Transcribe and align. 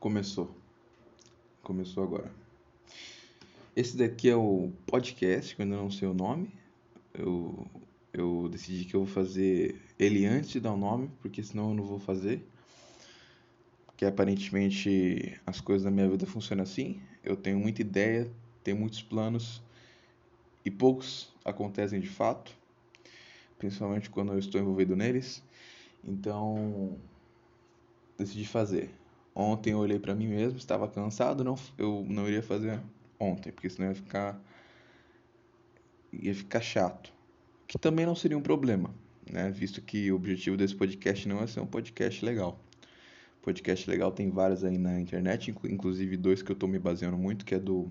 Começou. 0.00 0.48
Começou 1.60 2.04
agora. 2.04 2.30
Esse 3.74 3.96
daqui 3.96 4.30
é 4.30 4.36
o 4.36 4.70
podcast, 4.86 5.56
que 5.56 5.60
eu 5.60 5.64
ainda 5.64 5.76
não 5.76 5.90
sei 5.90 6.06
o 6.06 6.14
nome. 6.14 6.52
Eu, 7.12 7.66
eu 8.12 8.48
decidi 8.48 8.84
que 8.84 8.94
eu 8.94 9.04
vou 9.04 9.12
fazer 9.12 9.80
ele 9.98 10.24
antes 10.24 10.50
de 10.50 10.60
dar 10.60 10.72
o 10.72 10.76
nome, 10.76 11.10
porque 11.20 11.42
senão 11.42 11.70
eu 11.70 11.74
não 11.74 11.82
vou 11.82 11.98
fazer. 11.98 12.46
Porque 13.86 14.04
aparentemente 14.04 15.36
as 15.44 15.60
coisas 15.60 15.82
da 15.82 15.90
minha 15.90 16.08
vida 16.08 16.26
funcionam 16.26 16.62
assim. 16.62 17.00
Eu 17.24 17.36
tenho 17.36 17.58
muita 17.58 17.80
ideia, 17.80 18.30
tenho 18.62 18.76
muitos 18.76 19.02
planos 19.02 19.60
e 20.64 20.70
poucos 20.70 21.34
acontecem 21.44 21.98
de 21.98 22.08
fato, 22.08 22.56
principalmente 23.58 24.08
quando 24.10 24.32
eu 24.32 24.38
estou 24.38 24.60
envolvido 24.60 24.94
neles. 24.94 25.42
Então, 26.04 26.96
decidi 28.16 28.46
fazer. 28.46 28.90
Ontem 29.40 29.70
eu 29.70 29.78
olhei 29.78 30.00
para 30.00 30.16
mim 30.16 30.26
mesmo, 30.26 30.58
estava 30.58 30.88
cansado, 30.88 31.44
não, 31.44 31.54
eu 31.78 32.04
não 32.08 32.26
iria 32.26 32.42
fazer 32.42 32.80
ontem, 33.20 33.52
porque 33.52 33.70
senão 33.70 33.90
ia 33.90 33.94
ficar 33.94 34.42
ia 36.12 36.34
ficar 36.34 36.60
chato. 36.60 37.12
Que 37.68 37.78
também 37.78 38.04
não 38.04 38.16
seria 38.16 38.36
um 38.36 38.42
problema, 38.42 38.92
né? 39.30 39.48
Visto 39.48 39.80
que 39.80 40.10
o 40.10 40.16
objetivo 40.16 40.56
desse 40.56 40.74
podcast 40.74 41.28
não 41.28 41.40
é 41.40 41.46
ser 41.46 41.60
um 41.60 41.66
podcast 41.66 42.24
legal. 42.24 42.58
Podcast 43.40 43.88
legal 43.88 44.10
tem 44.10 44.28
vários 44.28 44.64
aí 44.64 44.76
na 44.76 45.00
internet, 45.00 45.54
inclusive 45.66 46.16
dois 46.16 46.42
que 46.42 46.50
eu 46.50 46.54
estou 46.54 46.68
me 46.68 46.80
baseando 46.80 47.16
muito, 47.16 47.44
que 47.44 47.54
é 47.54 47.60
do 47.60 47.88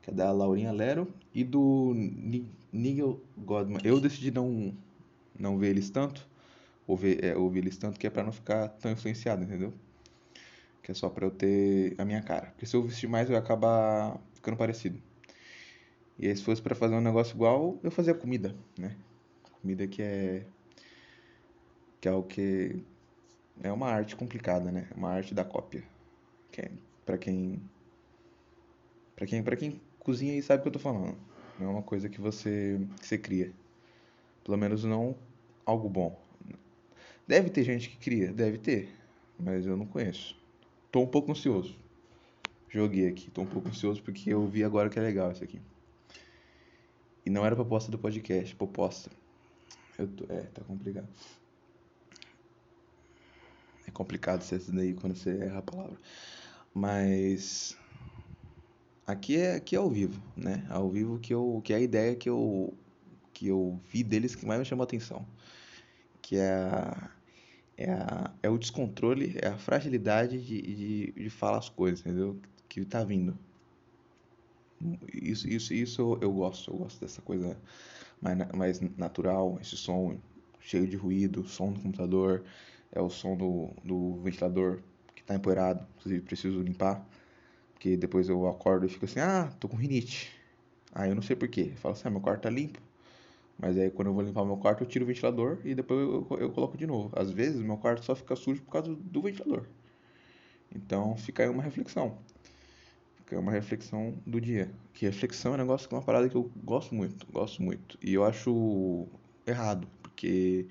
que 0.00 0.10
é 0.10 0.12
da 0.12 0.30
Laurinha 0.30 0.70
Lero 0.70 1.12
e 1.34 1.42
do 1.42 1.92
Nigel 2.72 3.20
Godman. 3.36 3.80
Eu 3.82 3.98
decidi 3.98 4.30
não 4.30 4.72
não 5.36 5.58
ver 5.58 5.70
eles 5.70 5.90
tanto, 5.90 6.24
ouvir, 6.86 7.24
é, 7.24 7.36
ouvir 7.36 7.60
eles 7.60 7.76
tanto 7.76 7.98
que 7.98 8.06
é 8.06 8.10
para 8.10 8.22
não 8.22 8.30
ficar 8.30 8.68
tão 8.68 8.92
influenciado, 8.92 9.42
entendeu? 9.42 9.72
Que 10.84 10.92
é 10.92 10.94
só 10.94 11.08
para 11.08 11.26
eu 11.26 11.30
ter 11.30 11.94
a 11.98 12.04
minha 12.04 12.22
cara. 12.22 12.48
Porque 12.48 12.66
se 12.66 12.76
eu 12.76 12.82
vestir 12.82 13.08
mais, 13.08 13.28
eu 13.28 13.32
ia 13.32 13.38
acabar 13.40 14.20
ficando 14.34 14.56
parecido. 14.56 15.00
E 16.18 16.28
aí, 16.28 16.36
se 16.36 16.44
fosse 16.44 16.60
para 16.60 16.74
fazer 16.74 16.94
um 16.94 17.00
negócio 17.00 17.34
igual, 17.34 17.78
eu 17.82 17.90
fazia 17.90 18.14
comida, 18.14 18.54
né? 18.78 18.94
Comida 19.62 19.86
que 19.88 20.02
é. 20.02 20.44
que 22.00 22.06
é 22.06 22.12
o 22.12 22.22
que. 22.22 22.84
É 23.62 23.72
uma 23.72 23.88
arte 23.88 24.14
complicada, 24.14 24.70
né? 24.70 24.86
Uma 24.94 25.08
arte 25.10 25.34
da 25.34 25.42
cópia. 25.42 25.82
Que 26.52 26.60
é 26.60 26.70
pra 27.06 27.16
quem. 27.16 27.62
Pra 29.16 29.26
quem, 29.26 29.42
quem 29.42 29.80
cozinha 30.00 30.36
e 30.36 30.42
sabe 30.42 30.60
o 30.60 30.62
que 30.64 30.68
eu 30.68 30.72
tô 30.72 30.78
falando. 30.78 31.16
Não 31.58 31.66
é 31.66 31.70
uma 31.70 31.82
coisa 31.82 32.10
que 32.10 32.20
você, 32.20 32.78
que 33.00 33.06
você 33.06 33.16
cria. 33.16 33.50
Pelo 34.44 34.58
menos 34.58 34.84
não 34.84 35.16
algo 35.64 35.88
bom. 35.88 36.20
Deve 37.26 37.48
ter 37.48 37.64
gente 37.64 37.88
que 37.88 37.96
cria, 37.96 38.30
deve 38.32 38.58
ter, 38.58 38.90
mas 39.38 39.64
eu 39.64 39.78
não 39.78 39.86
conheço. 39.86 40.43
Tô 40.94 41.00
um 41.00 41.08
pouco 41.08 41.32
ansioso. 41.32 41.76
Joguei 42.68 43.08
aqui, 43.08 43.28
tô 43.28 43.42
um 43.42 43.46
pouco 43.46 43.68
ansioso 43.68 44.00
porque 44.00 44.32
eu 44.32 44.46
vi 44.46 44.62
agora 44.62 44.88
que 44.88 44.96
é 44.96 45.02
legal 45.02 45.32
isso 45.32 45.42
aqui. 45.42 45.60
E 47.26 47.30
não 47.30 47.44
era 47.44 47.56
proposta 47.56 47.90
do 47.90 47.98
podcast, 47.98 48.54
proposta. 48.54 49.10
Eu 49.98 50.06
tô, 50.06 50.24
é, 50.32 50.42
tá 50.42 50.62
complicado. 50.62 51.08
É 53.88 53.90
complicado 53.90 54.42
ser 54.42 54.60
daí 54.70 54.94
quando 54.94 55.16
você 55.16 55.36
erra 55.36 55.58
a 55.58 55.62
palavra. 55.62 55.98
Mas 56.72 57.76
aqui 59.04 59.36
é 59.36 59.56
aqui 59.56 59.74
é 59.74 59.80
ao 59.80 59.90
vivo, 59.90 60.22
né? 60.36 60.64
Ao 60.70 60.88
vivo 60.88 61.18
que 61.18 61.34
eu 61.34 61.60
que 61.64 61.72
é 61.72 61.76
a 61.76 61.80
ideia 61.80 62.14
que 62.14 62.30
eu 62.30 62.72
que 63.32 63.48
eu 63.48 63.80
vi 63.90 64.04
deles 64.04 64.36
que 64.36 64.46
mais 64.46 64.60
me 64.60 64.64
chamou 64.64 64.84
a 64.84 64.86
atenção 64.86 65.26
que 66.22 66.36
é, 66.36 66.52
a, 66.52 67.10
é, 67.76 67.90
a, 67.92 68.32
é 68.42 68.48
o 68.50 68.58
descontrole, 68.58 69.36
é 69.42 69.48
a 69.48 69.58
fragilidade 69.58 70.40
de, 70.44 70.62
de, 70.62 71.12
de 71.12 71.30
falar 71.30 71.58
as 71.58 71.68
coisas, 71.68 72.00
entendeu? 72.00 72.40
Que 72.68 72.84
tá 72.84 73.04
vindo. 73.04 73.38
Isso, 75.12 75.48
isso, 75.48 75.72
isso 75.72 76.18
eu, 76.20 76.32
gosto, 76.32 76.70
eu 76.70 76.76
gosto 76.76 77.00
dessa 77.00 77.22
coisa 77.22 77.56
mais, 78.20 78.38
mais 78.52 78.80
natural, 78.98 79.58
esse 79.60 79.76
som 79.76 80.18
cheio 80.60 80.86
de 80.86 80.96
ruído, 80.96 81.46
som 81.46 81.72
do 81.72 81.80
computador, 81.80 82.44
é 82.92 83.00
o 83.00 83.10
som 83.10 83.36
do, 83.36 83.70
do 83.84 84.16
ventilador 84.22 84.80
que 85.14 85.22
tá 85.24 85.34
empoeirado, 85.34 85.86
inclusive 85.98 86.22
preciso 86.24 86.60
limpar, 86.62 87.06
porque 87.74 87.96
depois 87.96 88.28
eu 88.28 88.48
acordo 88.48 88.86
e 88.86 88.88
fico 88.88 89.04
assim, 89.06 89.20
ah, 89.20 89.52
tô 89.60 89.68
com 89.68 89.76
rinite. 89.76 90.32
Ah, 90.92 91.08
eu 91.08 91.14
não 91.14 91.22
sei 91.22 91.36
porquê. 91.36 91.72
Falo 91.76 91.94
assim, 91.94 92.08
ah, 92.08 92.10
meu 92.10 92.20
quarto 92.20 92.42
tá 92.42 92.50
limpo. 92.50 92.80
Mas 93.58 93.78
aí 93.78 93.90
quando 93.90 94.08
eu 94.08 94.14
vou 94.14 94.22
limpar 94.22 94.44
meu 94.44 94.56
quarto, 94.56 94.82
eu 94.82 94.86
tiro 94.86 95.04
o 95.04 95.08
ventilador 95.08 95.58
e 95.64 95.74
depois 95.74 96.00
eu, 96.00 96.26
eu, 96.38 96.50
coloco 96.50 96.76
de 96.76 96.86
novo. 96.86 97.10
Às 97.16 97.30
vezes 97.30 97.60
meu 97.60 97.76
quarto 97.76 98.04
só 98.04 98.14
fica 98.14 98.34
sujo 98.36 98.62
por 98.62 98.72
causa 98.72 98.94
do 98.94 99.22
ventilador. 99.22 99.66
Então 100.74 101.16
fica 101.16 101.42
aí 101.42 101.48
uma 101.48 101.62
reflexão. 101.62 102.18
Fica 103.16 103.36
aí 103.36 103.42
uma 103.42 103.52
reflexão 103.52 104.14
do 104.26 104.40
dia. 104.40 104.70
Que 104.92 105.06
reflexão 105.06 105.52
é 105.52 105.54
um 105.54 105.58
negócio 105.58 105.88
que 105.88 105.94
é 105.94 105.98
uma 105.98 106.04
parada 106.04 106.28
que 106.28 106.36
eu 106.36 106.50
gosto 106.64 106.94
muito, 106.94 107.26
gosto 107.32 107.62
muito. 107.62 107.98
E 108.02 108.12
eu 108.12 108.24
acho 108.24 109.06
errado, 109.46 109.86
porque 110.02 110.66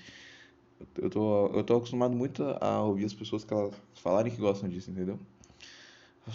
eu 0.98 1.10
tô, 1.10 1.48
eu 1.48 1.64
tô 1.64 1.78
acostumado 1.78 2.16
muito 2.16 2.44
a 2.62 2.82
ouvir 2.84 3.06
as 3.06 3.14
pessoas 3.14 3.44
que 3.44 3.54
elas 3.54 3.74
falarem 3.96 4.32
que 4.32 4.40
gostam 4.40 4.70
disso, 4.70 4.92
entendeu? 4.92 5.20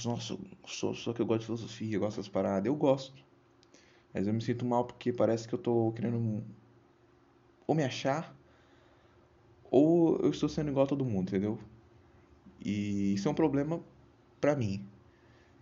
Nossa, 0.05 0.37
só, 0.67 0.93
só 0.95 1.13
que 1.13 1.23
eu 1.23 1.27
gosto 1.27 1.41
de 1.41 1.47
filosofia, 1.47 1.97
eu 1.97 2.01
gosto 2.01 2.17
dessas 2.17 2.29
paradas. 2.29 2.67
Eu 2.67 2.77
gosto. 2.77 3.28
Mas 4.13 4.27
eu 4.27 4.33
me 4.33 4.41
sinto 4.41 4.65
mal 4.65 4.85
porque 4.85 5.13
parece 5.13 5.47
que 5.47 5.55
eu 5.55 5.59
tô 5.59 5.93
querendo 5.93 6.43
ou 7.67 7.75
me 7.75 7.85
achar 7.85 8.35
ou 9.71 10.19
eu 10.21 10.31
estou 10.31 10.49
sendo 10.49 10.71
igual 10.71 10.87
a 10.87 10.89
todo 10.89 11.05
mundo, 11.05 11.29
entendeu? 11.29 11.59
E 12.65 13.15
isso 13.15 13.29
é 13.29 13.31
um 13.31 13.35
problema 13.35 13.81
pra 14.41 14.57
mim 14.57 14.85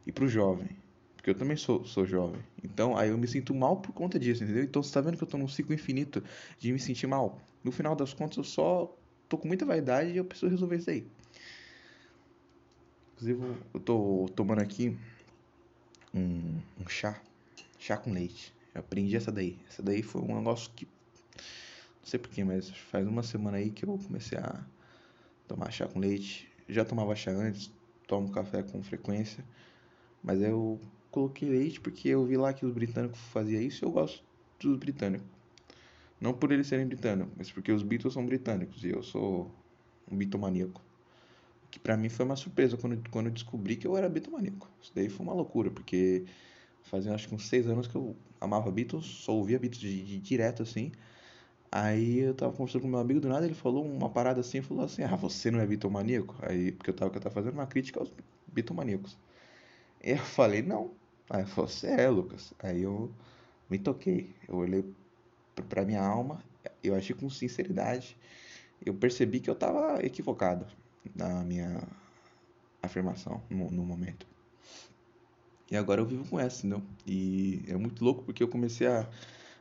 e 0.06 0.12
pro 0.12 0.28
jovem. 0.28 0.68
Porque 1.16 1.30
eu 1.30 1.34
também 1.34 1.56
sou, 1.56 1.84
sou 1.84 2.06
jovem. 2.06 2.40
Então 2.62 2.96
aí 2.96 3.10
eu 3.10 3.18
me 3.18 3.26
sinto 3.26 3.54
mal 3.54 3.78
por 3.78 3.92
conta 3.92 4.18
disso, 4.18 4.44
entendeu? 4.44 4.62
Então 4.62 4.82
você 4.82 4.92
tá 4.92 5.00
vendo 5.00 5.16
que 5.16 5.24
eu 5.24 5.28
tô 5.28 5.36
num 5.36 5.48
ciclo 5.48 5.74
infinito 5.74 6.22
de 6.58 6.72
me 6.72 6.78
sentir 6.78 7.06
mal. 7.06 7.40
No 7.64 7.72
final 7.72 7.96
das 7.96 8.14
contas 8.14 8.36
eu 8.36 8.44
só 8.44 8.96
tô 9.28 9.36
com 9.36 9.48
muita 9.48 9.66
vaidade 9.66 10.10
e 10.10 10.16
eu 10.16 10.24
preciso 10.24 10.50
resolver 10.50 10.76
isso 10.76 10.90
aí. 10.90 11.06
Inclusive 13.14 13.42
eu 13.74 13.80
tô 13.80 14.26
tomando 14.36 14.60
aqui 14.60 14.96
um, 16.14 16.60
um 16.80 16.88
chá 16.88 17.20
chá 17.86 17.96
com 17.96 18.12
leite. 18.12 18.52
Eu 18.74 18.80
aprendi 18.80 19.16
essa 19.16 19.30
daí. 19.30 19.58
Essa 19.68 19.82
daí 19.82 20.02
foi 20.02 20.20
um 20.20 20.36
negócio 20.36 20.70
que. 20.74 20.86
Não 20.86 22.04
sei 22.04 22.18
porquê, 22.18 22.44
mas 22.44 22.68
faz 22.68 23.06
uma 23.06 23.22
semana 23.22 23.58
aí 23.58 23.70
que 23.70 23.84
eu 23.84 23.98
comecei 23.98 24.38
a 24.38 24.64
tomar 25.46 25.70
chá 25.70 25.86
com 25.86 26.00
leite. 26.00 26.50
Já 26.68 26.84
tomava 26.84 27.14
chá 27.14 27.30
antes, 27.30 27.72
tomo 28.06 28.30
café 28.30 28.62
com 28.62 28.82
frequência. 28.82 29.44
Mas 30.22 30.42
eu 30.42 30.80
coloquei 31.10 31.48
leite 31.48 31.80
porque 31.80 32.08
eu 32.08 32.24
vi 32.24 32.36
lá 32.36 32.52
que 32.52 32.66
os 32.66 32.72
britânicos 32.72 33.18
faziam 33.32 33.62
isso 33.62 33.84
e 33.84 33.86
eu 33.86 33.90
gosto 33.92 34.22
dos 34.58 34.76
britânicos. 34.76 35.26
Não 36.20 36.32
por 36.34 36.50
eles 36.50 36.66
serem 36.66 36.86
britânicos, 36.86 37.32
mas 37.36 37.52
porque 37.52 37.70
os 37.70 37.82
Beatles 37.82 38.14
são 38.14 38.24
britânicos 38.24 38.82
e 38.82 38.88
eu 38.88 39.02
sou 39.02 39.50
um 40.10 40.16
bitomaníaco. 40.16 40.82
Que 41.70 41.78
pra 41.78 41.96
mim 41.96 42.08
foi 42.08 42.24
uma 42.24 42.36
surpresa 42.36 42.76
quando, 42.76 43.10
quando 43.10 43.26
eu 43.26 43.32
descobri 43.32 43.76
que 43.76 43.86
eu 43.86 43.96
era 43.96 44.08
bitomaníaco. 44.08 44.68
Isso 44.80 44.92
daí 44.94 45.08
foi 45.08 45.24
uma 45.26 45.34
loucura, 45.34 45.70
porque 45.70 46.24
fazia 46.86 47.14
acho 47.14 47.28
que 47.28 47.34
uns 47.34 47.48
seis 47.48 47.66
anos 47.68 47.86
que 47.86 47.94
eu 47.96 48.16
amava 48.40 48.70
Beatles, 48.70 49.06
só 49.06 49.32
ouvia 49.32 49.58
Beatles 49.58 49.80
de, 49.80 50.04
de, 50.04 50.18
direto 50.20 50.62
assim. 50.62 50.92
Aí 51.70 52.20
eu 52.20 52.34
tava 52.34 52.52
conversando 52.52 52.82
com 52.82 52.88
meu 52.88 53.00
amigo 53.00 53.20
do 53.20 53.28
nada, 53.28 53.46
ele 53.46 53.54
falou 53.54 53.84
uma 53.84 54.10
parada 54.10 54.40
assim, 54.40 54.62
falou 54.62 54.84
assim: 54.84 55.02
"Ah, 55.02 55.16
você 55.16 55.50
não 55.50 55.60
é 55.60 55.66
bitomaníaco?" 55.66 56.36
Aí 56.42 56.72
porque 56.72 56.90
eu 56.90 56.94
tava, 56.94 57.14
eu 57.16 57.20
tava 57.20 57.34
fazendo 57.34 57.54
uma 57.54 57.66
crítica 57.66 58.00
aos 58.00 58.12
bitomaníacos. 58.48 59.18
E 60.04 60.12
eu 60.12 60.18
falei: 60.18 60.62
"Não". 60.62 60.92
Aí 61.30 61.42
ele 61.42 61.48
falou: 61.50 61.68
"Você 61.68 61.88
é, 61.88 62.08
Lucas". 62.10 62.54
Aí 62.60 62.82
eu 62.82 63.12
me 63.70 63.78
toquei. 63.78 64.34
Eu 64.48 64.56
olhei 64.56 64.84
pra 65.68 65.84
minha 65.84 66.02
alma, 66.02 66.42
eu 66.82 66.94
achei 66.94 67.14
com 67.16 67.28
sinceridade, 67.30 68.16
eu 68.84 68.94
percebi 68.94 69.40
que 69.40 69.50
eu 69.50 69.54
tava 69.54 70.04
equivocado 70.04 70.66
na 71.14 71.44
minha 71.44 71.82
afirmação 72.82 73.42
no, 73.50 73.70
no 73.70 73.84
momento. 73.84 74.26
E 75.70 75.76
agora 75.76 76.00
eu 76.00 76.06
vivo 76.06 76.28
com 76.28 76.38
essa, 76.38 76.66
entendeu? 76.66 76.82
E 77.06 77.64
é 77.66 77.76
muito 77.76 78.04
louco 78.04 78.22
porque 78.22 78.42
eu 78.42 78.48
comecei 78.48 78.86
a, 78.86 79.08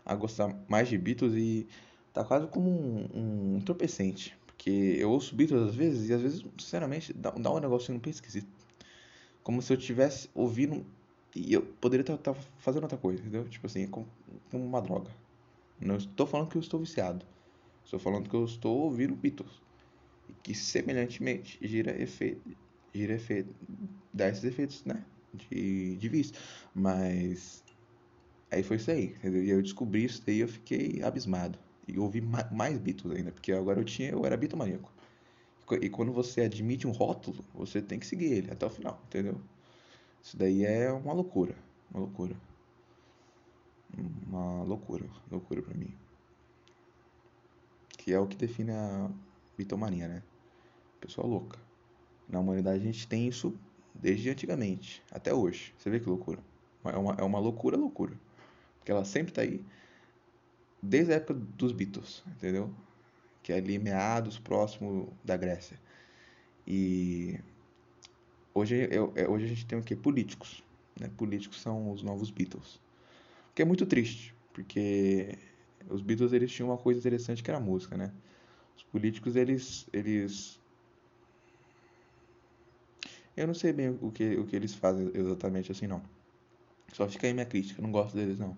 a 0.06 0.16
gostar 0.16 0.56
mais 0.68 0.88
de 0.88 0.98
Beatles 0.98 1.34
e 1.34 1.68
tá 2.14 2.24
quase 2.24 2.48
como 2.48 2.70
um, 2.70 3.10
um 3.14 3.58
entorpecente. 3.58 4.38
Porque 4.46 4.70
eu 4.70 5.10
ouço 5.12 5.36
Beatles 5.36 5.70
às 5.70 5.76
vezes 5.76 6.10
e 6.10 6.14
às 6.14 6.22
vezes, 6.22 6.46
sinceramente, 6.60 7.12
dá, 7.14 7.32
dá 7.32 7.52
um 7.52 7.60
negocinho 7.60 8.00
bem 8.00 8.12
esquisito. 8.12 8.48
Como 9.44 9.62
se 9.62 9.74
eu 9.74 9.78
tivesse 9.78 10.30
ouvindo 10.34 10.86
e 11.36 11.54
eu 11.54 11.62
poderia 11.62 12.02
estar 12.02 12.18
tá, 12.18 12.34
tá 12.34 12.40
fazendo 12.60 12.84
outra 12.84 12.98
coisa, 12.98 13.22
entendeu? 13.22 13.48
Tipo 13.50 13.68
assim, 13.68 13.88
como, 13.88 14.08
como 14.50 14.64
uma 14.64 14.82
droga. 14.82 15.12
Não 15.80 15.98
estou 15.98 16.26
falando 16.26 16.50
que 16.50 16.58
eu 16.58 16.62
estou 16.62 16.80
viciado. 16.80 17.26
Estou 17.84 18.00
falando 18.00 18.30
que 18.30 18.36
eu 18.36 18.46
estou 18.46 18.78
ouvindo 18.78 19.16
Beatles. 19.16 19.62
E 20.30 20.34
que 20.42 20.56
semelhantemente 20.56 21.60
gira 21.62 22.00
efeito, 22.02 22.42
gira 22.94 23.14
efeito, 23.14 23.54
dá 24.14 24.30
esses 24.30 24.44
efeitos, 24.44 24.84
né? 24.86 25.04
De, 25.36 25.96
de 25.98 26.10
vista. 26.10 26.38
Mas 26.74 27.64
aí 28.52 28.64
foi 28.64 28.78
isso 28.78 28.92
aí, 28.92 29.06
entendeu? 29.08 29.44
E 29.44 29.50
eu 29.50 29.62
descobri 29.62 30.06
isso 30.06 30.24
daí 30.26 30.40
eu 30.40 30.48
fiquei 30.48 31.02
abismado. 31.04 31.58
E 31.88 32.00
ouvi 32.00 32.22
mais 32.22 32.78
Beatles 32.80 33.16
ainda, 33.16 33.32
porque 33.32 33.52
agora 33.52 33.80
eu 33.80 33.86
tinha, 33.86 34.10
eu 34.10 34.26
era 34.26 34.36
bitomaníaco. 34.36 34.92
E 35.82 35.90
quando 35.90 36.12
você 36.12 36.42
admite 36.42 36.88
um 36.88 36.92
rótulo, 36.92 37.44
você 37.54 37.82
tem 37.82 38.00
que 38.00 38.06
seguir 38.06 38.32
ele 38.34 38.52
até 38.52 38.66
o 38.66 38.70
final, 38.70 39.02
entendeu? 39.08 39.40
Isso 40.22 40.38
daí 40.38 40.66
é 40.66 40.92
uma 40.92 41.14
loucura, 41.14 41.56
uma 41.92 42.02
loucura. 42.02 42.36
Uma 44.28 44.64
loucura, 44.64 45.06
loucura 45.32 45.62
para 45.62 45.74
mim. 45.76 45.94
Que 47.98 48.14
é 48.14 48.20
o 48.20 48.28
que 48.28 48.36
define 48.36 48.72
a 48.72 49.10
bitomania, 49.58 50.08
né? 50.08 50.24
Pessoa 51.00 51.26
louca. 51.26 51.60
Na 52.28 52.40
humanidade 52.40 52.82
a 52.82 52.92
gente 52.92 53.08
tem 53.08 53.28
isso 53.28 53.54
desde 54.02 54.30
antigamente, 54.30 55.04
até 55.12 55.34
hoje. 55.34 55.74
Você 55.78 55.90
vê 55.90 56.00
que 56.00 56.10
loucura. 56.10 56.40
É 56.84 56.98
uma, 56.98 57.14
é 57.14 57.24
uma 57.24 57.40
loucura, 57.40 57.78
loucura. 57.78 58.14
Porque 58.78 58.92
ela 58.92 59.04
sempre 59.04 59.34
tá 59.34 59.42
aí, 59.42 59.66
desde 60.82 61.14
a 61.14 61.16
época 61.16 61.34
dos 61.34 61.72
Beatles, 61.72 62.24
entendeu? 62.28 62.72
Que 63.42 63.54
é 63.54 63.58
ali 63.58 63.80
meados, 63.80 64.38
próximo 64.38 65.12
da 65.24 65.36
Grécia. 65.36 65.80
E 66.68 67.40
hoje, 68.54 68.88
eu, 68.92 69.12
é, 69.16 69.28
hoje 69.28 69.46
a 69.46 69.48
gente 69.48 69.66
tem 69.66 69.80
o 69.80 69.84
que? 69.84 69.96
Políticos. 69.96 70.64
Né? 71.00 71.10
Políticos 71.18 71.62
são 71.62 71.92
os 71.92 72.04
novos 72.04 72.30
Beatles. 72.30 72.76
O 73.52 73.56
que 73.56 73.62
é 73.62 73.66
muito 73.66 73.86
triste, 73.86 74.36
porque 74.54 75.38
os 75.90 76.02
Beatles 76.02 76.34
eles 76.34 76.52
tinham 76.52 76.70
uma 76.70 76.78
coisa 76.78 77.00
interessante 77.00 77.44
que 77.44 77.50
era 77.50 77.58
a 77.58 77.62
música, 77.62 77.98
né? 77.98 78.12
Os 78.76 78.84
políticos 78.84 79.36
eles 79.36 79.88
eles 79.94 80.60
eu 83.36 83.48
não 83.48 83.54
sei 83.54 83.74
bem 83.74 83.98
o 84.02 84.12
que, 84.12 84.36
o 84.36 84.46
que 84.46 84.56
eles 84.56 84.74
fazem 84.74 85.12
exatamente 85.14 85.72
assim, 85.72 85.88
não. 85.88 86.02
Só 86.94 87.08
fica 87.08 87.28
aí 87.28 87.34
minha 87.34 87.46
crítica, 87.46 87.82
não 87.82 87.92
gosto 87.92 88.16
deles, 88.16 88.40
não. 88.40 88.56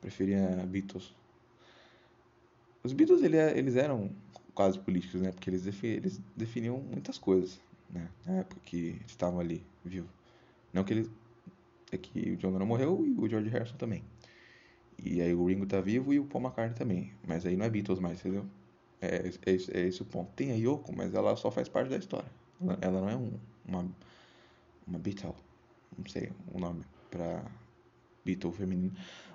Preferia 0.00 0.64
Beatles. 0.66 1.14
Os 2.84 2.92
Beatles, 2.92 3.22
ele, 3.22 3.36
é, 3.36 3.56
eles 3.56 3.76
eram 3.76 4.10
quase 4.54 4.78
políticos, 4.78 5.20
né? 5.20 5.32
Porque 5.32 5.50
eles, 5.50 5.66
eles 5.82 6.20
definiam 6.36 6.78
muitas 6.78 7.18
coisas, 7.18 7.60
né? 7.90 8.08
Na 8.26 8.34
época 8.34 8.60
que 8.64 9.00
estavam 9.06 9.40
ali, 9.40 9.64
vivo. 9.84 10.08
Não 10.72 10.84
que 10.84 10.92
eles... 10.92 11.10
É 11.90 11.98
que 11.98 12.30
o 12.30 12.36
John 12.36 12.52
Lennon 12.52 12.66
morreu 12.66 13.04
e 13.04 13.10
o 13.12 13.28
George 13.28 13.50
Harrison 13.50 13.76
também. 13.76 14.02
E 14.98 15.20
aí 15.20 15.34
o 15.34 15.44
Ringo 15.44 15.66
tá 15.66 15.80
vivo 15.80 16.14
e 16.14 16.18
o 16.18 16.24
Paul 16.24 16.44
McCartney 16.44 16.78
também. 16.78 17.12
Mas 17.26 17.44
aí 17.44 17.56
não 17.56 17.66
é 17.66 17.70
Beatles 17.70 17.98
mais, 17.98 18.20
entendeu? 18.20 18.46
É, 19.00 19.28
é, 19.44 19.52
é 19.52 19.86
esse 19.86 20.00
o 20.00 20.04
ponto. 20.04 20.30
Tem 20.32 20.52
a 20.52 20.54
Yoko, 20.54 20.94
mas 20.94 21.12
ela 21.12 21.36
só 21.36 21.50
faz 21.50 21.68
parte 21.68 21.90
da 21.90 21.98
história. 21.98 22.30
Ela, 22.60 22.78
ela 22.80 23.00
não 23.00 23.10
é 23.10 23.16
um, 23.16 23.32
uma, 23.66 23.88
uma 24.86 24.98
Beatle, 24.98 25.34
não 25.96 26.06
sei 26.08 26.30
o 26.52 26.58
nome 26.58 26.84
para 27.10 27.44
Beatle 28.24 28.52
feminino, 28.52 28.92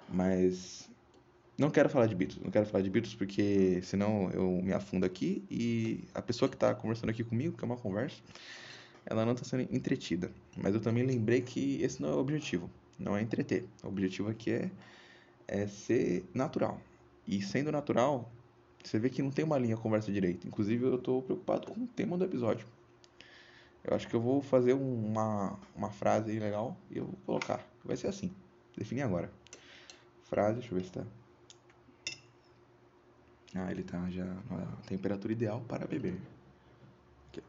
mas 0.09 0.89
não 1.57 1.69
quero 1.69 1.89
falar 1.89 2.05
de 2.05 2.15
Beatles, 2.15 2.43
não 2.43 2.51
quero 2.51 2.65
falar 2.65 2.83
de 2.83 2.89
Beatles 2.89 3.15
porque 3.15 3.81
senão 3.81 4.29
eu 4.31 4.61
me 4.61 4.73
afundo 4.73 5.05
aqui 5.05 5.43
e 5.49 6.03
a 6.13 6.21
pessoa 6.21 6.47
que 6.47 6.55
está 6.55 6.75
conversando 6.75 7.09
aqui 7.09 7.23
comigo, 7.23 7.57
que 7.57 7.63
é 7.63 7.65
uma 7.65 7.77
conversa, 7.77 8.21
ela 9.05 9.25
não 9.25 9.33
está 9.33 9.43
sendo 9.43 9.63
entretida. 9.73 10.31
Mas 10.55 10.75
eu 10.75 10.81
também 10.81 11.03
lembrei 11.03 11.41
que 11.41 11.81
esse 11.81 12.01
não 12.01 12.09
é 12.09 12.13
o 12.13 12.19
objetivo, 12.19 12.69
não 12.99 13.17
é 13.17 13.21
entreter. 13.21 13.65
O 13.83 13.87
objetivo 13.87 14.29
aqui 14.29 14.51
é, 14.51 14.71
é 15.47 15.67
ser 15.67 16.25
natural. 16.33 16.79
E 17.27 17.41
sendo 17.41 17.71
natural, 17.71 18.31
você 18.83 18.99
vê 18.99 19.09
que 19.09 19.21
não 19.21 19.31
tem 19.31 19.43
uma 19.43 19.57
linha 19.57 19.75
conversa 19.75 20.11
direito. 20.11 20.47
Inclusive 20.47 20.85
eu 20.85 20.95
estou 20.95 21.21
preocupado 21.21 21.67
com 21.67 21.81
o 21.81 21.87
tema 21.87 22.17
do 22.17 22.23
episódio. 22.23 22.67
Eu 23.87 23.95
acho 23.95 24.05
que 24.05 24.13
eu 24.13 24.19
vou 24.19 24.41
fazer 24.41 24.73
uma, 24.73 25.57
uma 25.73 25.89
frase 25.89 26.31
aí 26.31 26.39
legal 26.39 26.77
e 26.91 26.97
eu 26.97 27.05
vou 27.05 27.15
colocar. 27.25 27.65
Vai 27.85 27.95
ser 27.95 28.07
assim. 28.07 28.29
Definir 28.77 29.03
agora. 29.03 29.31
Frase, 30.25 30.59
deixa 30.59 30.73
eu 30.73 30.77
ver 30.77 30.85
se 30.85 30.91
tá. 30.91 31.05
Ah, 33.55 33.71
ele 33.71 33.83
tá 33.83 34.09
já 34.09 34.25
na 34.25 34.65
temperatura 34.87 35.31
ideal 35.31 35.61
para 35.61 35.87
beber. 35.87 36.19
Aqui. 37.29 37.41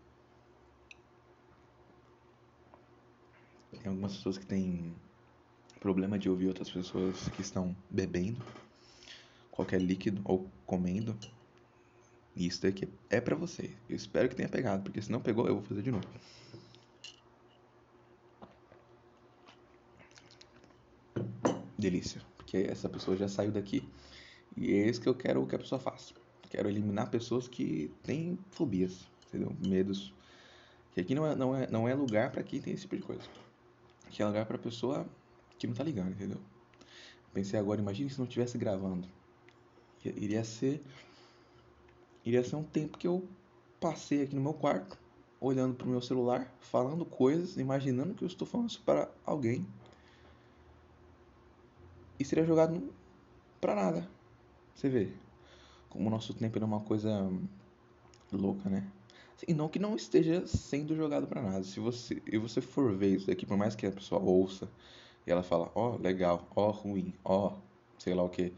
Tem 3.73 3.88
algumas 3.88 4.17
pessoas 4.17 4.38
que 4.38 4.46
têm 4.46 4.94
problema 5.81 6.19
de 6.19 6.31
ouvir 6.31 6.46
outras 6.46 6.70
pessoas 6.70 7.29
que 7.31 7.43
estão 7.43 7.76
bebendo 7.90 8.44
qualquer 9.50 9.81
líquido 9.81 10.23
ou 10.25 10.49
comendo. 10.64 11.19
Isso 12.38 12.62
daqui 12.62 12.88
é 13.11 13.20
para 13.20 13.35
você. 13.35 13.75
Eu 13.88 13.96
espero 13.96 14.29
que 14.29 14.37
tenha 14.37 14.49
pegado, 14.49 14.85
porque 14.85 15.02
se 15.02 15.11
não 15.11 15.20
pegou, 15.20 15.49
eu 15.49 15.55
vou 15.55 15.64
fazer 15.64 15.82
de 15.82 15.90
novo. 15.90 16.06
Delícia. 21.76 22.23
Porque 22.37 22.58
essa 22.58 22.88
pessoa 22.88 23.17
já 23.17 23.26
saiu 23.26 23.50
daqui. 23.50 23.82
E 24.56 24.73
é 24.73 24.88
isso 24.88 25.00
que 25.00 25.08
eu 25.08 25.17
quero 25.17 25.44
que 25.49 25.56
a 25.56 25.58
pessoa 25.58 25.81
faça. 25.81 26.14
Quero 26.49 26.69
eliminar 26.69 27.11
pessoas 27.11 27.49
que 27.49 27.90
têm 28.05 28.38
fobias, 28.50 29.08
entendeu? 29.26 29.55
Medos. 29.67 30.14
Que 30.93 31.00
aqui 31.00 31.17
não 31.17 31.26
é, 31.26 31.35
não 31.35 31.56
é, 31.56 31.69
não 31.69 31.88
é 31.88 31.94
lugar 31.94 32.31
para 32.31 32.44
quem 32.44 32.61
tem 32.61 32.73
esse 32.73 32.82
tipo 32.82 32.96
de 32.96 33.02
coisa. 33.02 33.29
Aqui 34.06 34.23
é 34.23 34.26
lugar 34.26 34.46
para 34.46 34.56
pessoa 34.58 35.05
que 35.58 35.67
não 35.67 35.75
tá 35.75 35.82
ligando, 35.82 36.12
entendeu? 36.12 36.40
Pensei 37.35 37.58
agora, 37.58 37.81
imagine 37.81 38.08
se 38.08 38.19
não 38.19 38.26
estivesse 38.26 38.56
gravando. 38.56 39.08
Iria 40.05 40.44
ser 40.44 40.81
iria 42.29 42.45
ser 42.45 42.57
um 42.57 42.63
tempo 42.63 42.99
que 42.99 43.07
eu 43.07 43.27
passei 43.81 44.23
aqui 44.23 44.35
no 44.35 44.41
meu 44.41 44.53
quarto, 44.53 44.99
olhando 45.41 45.75
para 45.75 45.87
o 45.87 45.91
meu 45.91 46.03
celular, 46.03 46.53
falando 46.61 47.05
coisas, 47.05 47.57
imaginando 47.57 48.15
que 48.15 48.23
eu 48.23 48.29
estou 48.29 48.47
falando 48.47 48.71
isso 48.71 48.83
para 48.85 49.11
alguém. 49.25 49.67
E 52.19 52.25
seria 52.25 52.45
jogado 52.45 52.93
para 53.61 53.75
nada. 53.75 54.09
Você 54.75 54.89
vê 54.89 55.13
como 55.89 56.09
o 56.09 56.11
nosso 56.11 56.35
tempo 56.35 56.59
é 56.59 56.65
uma 56.65 56.81
coisa 56.81 57.31
louca, 58.31 58.69
né? 58.69 58.87
E 59.47 59.55
não 59.55 59.69
que 59.69 59.79
não 59.79 59.95
esteja 59.95 60.47
sendo 60.47 60.97
jogado 60.97 61.27
para 61.27 61.41
nada. 61.41 61.65
Se 61.65 61.79
você, 61.81 62.21
e 62.27 62.37
você 62.37 62.61
for 62.61 62.95
ver 62.95 63.17
isso 63.17 63.27
daqui, 63.27 63.47
por 63.47 63.57
mais 63.57 63.75
que 63.75 63.87
a 63.87 63.93
pessoa 63.93 64.21
ouça 64.21 64.69
e 65.27 65.31
ela 65.31 65.43
fala, 65.43 65.71
ó, 65.75 65.95
oh, 65.95 65.97
legal, 65.97 66.47
ó, 66.55 66.69
oh, 66.69 66.71
ruim, 66.73 67.15
ó, 67.25 67.49
oh, 67.49 67.53
sei 67.99 68.15
lá 68.15 68.23
o 68.23 68.29
que, 68.29 68.53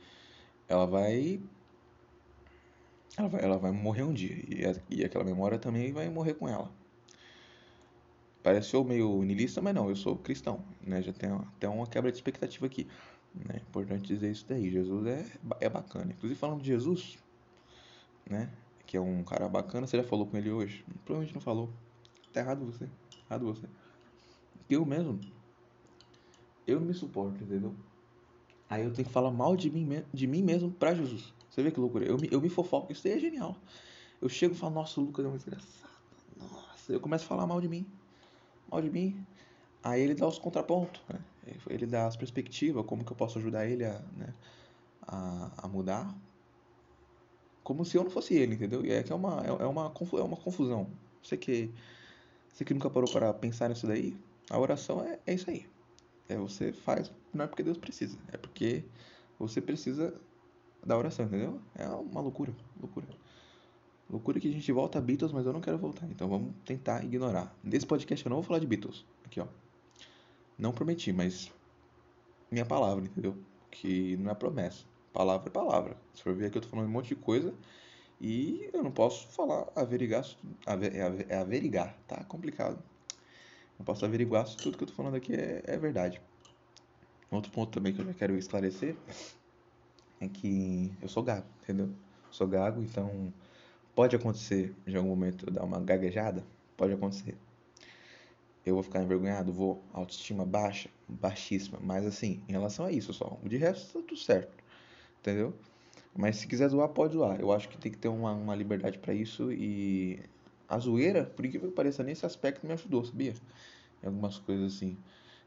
ela 0.68 0.86
vai 0.86 1.40
ela 3.16 3.28
vai, 3.28 3.42
ela 3.42 3.58
vai 3.58 3.72
morrer 3.72 4.02
um 4.02 4.12
dia. 4.12 4.36
E, 4.48 4.64
a, 4.64 4.74
e 4.88 5.04
aquela 5.04 5.24
memória 5.24 5.58
também 5.58 5.92
vai 5.92 6.08
morrer 6.08 6.34
com 6.34 6.48
ela. 6.48 6.70
Pareceu 8.42 8.82
meio 8.82 9.22
niilista, 9.22 9.60
mas 9.60 9.74
não, 9.74 9.88
eu 9.88 9.96
sou 9.96 10.16
cristão. 10.16 10.64
Né? 10.80 11.02
Já 11.02 11.12
tem 11.12 11.30
até 11.30 11.68
uma 11.68 11.86
quebra 11.86 12.10
de 12.10 12.16
expectativa 12.16 12.66
aqui. 12.66 12.86
Né? 13.34 13.60
Importante 13.68 14.06
dizer 14.06 14.30
isso 14.30 14.46
daí. 14.48 14.70
Jesus 14.70 15.06
é, 15.06 15.26
é 15.60 15.68
bacana. 15.68 16.12
Inclusive, 16.12 16.38
falando 16.38 16.62
de 16.62 16.68
Jesus, 16.68 17.18
né? 18.28 18.50
que 18.86 18.96
é 18.96 19.00
um 19.00 19.22
cara 19.22 19.48
bacana, 19.48 19.86
você 19.86 19.96
já 19.98 20.02
falou 20.04 20.26
com 20.26 20.36
ele 20.36 20.50
hoje? 20.50 20.84
Provavelmente 21.04 21.34
não 21.34 21.40
falou. 21.40 21.70
Tá 22.32 22.40
errado 22.40 22.64
você. 22.64 22.88
Errado 23.28 23.44
você. 23.44 23.66
Eu 24.68 24.84
mesmo, 24.86 25.20
eu 26.66 26.80
me 26.80 26.94
suporto, 26.94 27.42
entendeu? 27.42 27.74
Aí 28.68 28.84
eu 28.84 28.92
tenho 28.92 29.06
que 29.06 29.12
falar 29.12 29.30
mal 29.30 29.56
de 29.56 29.70
mim, 29.70 30.02
de 30.12 30.26
mim 30.26 30.42
mesmo 30.42 30.70
pra 30.70 30.94
Jesus. 30.94 31.34
Você 31.50 31.62
vê 31.62 31.70
que 31.70 31.80
loucura. 31.80 32.04
Eu 32.04 32.16
me, 32.16 32.28
eu 32.30 32.40
me 32.40 32.48
fofoco. 32.48 32.92
Isso 32.92 33.02
daí 33.04 33.14
é 33.14 33.18
genial. 33.18 33.56
Eu 34.22 34.28
chego 34.28 34.54
e 34.54 34.56
falo, 34.56 34.74
nossa, 34.74 35.00
o 35.00 35.04
Lucas 35.04 35.24
é 35.24 35.28
um 35.28 35.36
desgraçado. 35.36 35.92
Nossa. 36.38 36.92
Eu 36.92 37.00
começo 37.00 37.24
a 37.24 37.28
falar 37.28 37.46
mal 37.46 37.60
de 37.60 37.68
mim. 37.68 37.86
Mal 38.70 38.80
de 38.80 38.90
mim. 38.90 39.26
Aí 39.82 40.00
ele 40.00 40.14
dá 40.14 40.28
os 40.28 40.38
contrapontos, 40.38 41.02
né? 41.08 41.18
Ele 41.68 41.86
dá 41.86 42.06
as 42.06 42.16
perspectivas, 42.16 42.84
como 42.86 43.04
que 43.04 43.10
eu 43.10 43.16
posso 43.16 43.38
ajudar 43.38 43.66
ele 43.66 43.84
a, 43.84 43.98
né, 44.16 44.32
a, 45.02 45.50
a 45.64 45.68
mudar. 45.68 46.14
Como 47.64 47.84
se 47.84 47.96
eu 47.96 48.04
não 48.04 48.10
fosse 48.10 48.34
ele, 48.34 48.54
entendeu? 48.54 48.84
E 48.84 48.92
é 48.92 49.02
que 49.02 49.12
é 49.12 49.14
uma, 49.14 49.42
é, 49.44 49.48
é 49.48 49.66
uma, 49.66 49.92
é 49.92 50.22
uma 50.22 50.36
confusão. 50.36 50.86
Você 51.22 51.36
que, 51.36 51.70
você 52.52 52.64
que 52.64 52.74
nunca 52.74 52.90
parou 52.90 53.10
para 53.10 53.32
pensar 53.32 53.68
nisso 53.68 53.86
daí, 53.86 54.16
a 54.50 54.58
oração 54.58 55.02
é, 55.02 55.18
é 55.26 55.34
isso 55.34 55.48
aí. 55.50 55.66
É 56.28 56.36
você 56.36 56.72
faz, 56.72 57.10
não 57.32 57.44
é 57.44 57.48
porque 57.48 57.62
Deus 57.62 57.78
precisa, 57.78 58.16
é 58.32 58.36
porque 58.36 58.84
você 59.38 59.60
precisa 59.60 60.14
da 60.84 60.96
oração, 60.96 61.26
entendeu? 61.26 61.60
É 61.74 61.86
uma 61.86 62.20
loucura, 62.20 62.54
loucura. 62.80 63.06
Loucura 64.08 64.40
que 64.40 64.48
a 64.48 64.52
gente 64.52 64.72
volta 64.72 64.98
a 64.98 65.00
Beatles, 65.00 65.32
mas 65.32 65.46
eu 65.46 65.52
não 65.52 65.60
quero 65.60 65.78
voltar. 65.78 66.06
Então 66.06 66.28
vamos 66.28 66.52
tentar 66.64 67.04
ignorar. 67.04 67.54
Nesse 67.62 67.86
podcast 67.86 68.24
eu 68.24 68.30
não 68.30 68.38
vou 68.38 68.44
falar 68.44 68.58
de 68.58 68.66
Beatles. 68.66 69.04
Aqui, 69.24 69.40
ó. 69.40 69.46
Não 70.58 70.72
prometi, 70.72 71.12
mas 71.12 71.52
minha 72.50 72.66
palavra, 72.66 73.04
entendeu? 73.04 73.36
Que 73.70 74.16
não 74.16 74.32
é 74.32 74.34
promessa. 74.34 74.84
Palavra 75.12 75.48
é 75.48 75.50
palavra. 75.50 75.96
Se 76.12 76.22
for 76.22 76.34
ver 76.34 76.46
aqui, 76.46 76.58
eu 76.58 76.62
tô 76.62 76.68
falando 76.68 76.86
um 76.86 76.90
monte 76.90 77.08
de 77.08 77.16
coisa 77.16 77.54
e 78.20 78.68
eu 78.72 78.82
não 78.82 78.90
posso 78.90 79.28
falar, 79.28 79.66
averiguar, 79.74 80.24
é 81.28 81.36
averigar, 81.38 81.96
tá 82.06 82.22
complicado. 82.24 82.82
Não 83.78 83.84
posso 83.84 84.04
averiguar 84.04 84.46
se 84.46 84.56
tudo 84.56 84.76
que 84.76 84.84
eu 84.84 84.88
tô 84.88 84.94
falando 84.94 85.14
aqui 85.14 85.32
é, 85.32 85.62
é 85.64 85.78
verdade. 85.78 86.20
Outro 87.30 87.50
ponto 87.52 87.70
também 87.70 87.94
que 87.94 88.00
eu 88.00 88.04
já 88.04 88.12
quero 88.12 88.36
esclarecer 88.36 88.96
é 90.20 90.28
que 90.28 90.92
eu 91.00 91.08
sou 91.08 91.22
gago, 91.22 91.46
entendeu? 91.62 91.90
Sou 92.30 92.46
gago, 92.46 92.82
então 92.82 93.32
pode 93.94 94.14
acontecer 94.14 94.74
de 94.86 94.96
algum 94.96 95.08
momento 95.08 95.46
eu 95.46 95.52
dar 95.52 95.64
uma 95.64 95.80
gaguejada, 95.80 96.44
pode 96.76 96.92
acontecer. 96.92 97.36
Eu 98.64 98.74
vou 98.74 98.82
ficar 98.82 99.02
envergonhado, 99.02 99.52
vou, 99.52 99.82
autoestima 99.92 100.44
baixa, 100.44 100.90
baixíssima, 101.08 101.78
mas 101.82 102.06
assim, 102.06 102.42
em 102.46 102.52
relação 102.52 102.84
a 102.84 102.92
isso 102.92 103.12
só, 103.12 103.38
de 103.42 103.56
resto 103.56 103.98
tá 103.98 104.06
tudo 104.06 104.20
certo, 104.20 104.52
entendeu? 105.20 105.54
Mas 106.14 106.36
se 106.36 106.46
quiser 106.46 106.68
zoar, 106.68 106.88
pode 106.90 107.14
zoar. 107.14 107.40
Eu 107.40 107.52
acho 107.52 107.68
que 107.68 107.78
tem 107.78 107.90
que 107.90 107.98
ter 107.98 108.08
uma, 108.08 108.32
uma 108.32 108.54
liberdade 108.54 108.98
para 108.98 109.14
isso 109.14 109.52
e 109.52 110.20
a 110.68 110.78
zoeira, 110.78 111.24
por 111.24 111.44
incrível 111.44 111.70
que 111.70 111.74
pareça, 111.74 112.02
nesse 112.02 112.26
aspecto 112.26 112.66
me 112.66 112.72
ajudou, 112.72 113.04
sabia? 113.04 113.34
Em 114.02 114.06
algumas 114.06 114.38
coisas 114.38 114.74
assim. 114.74 114.96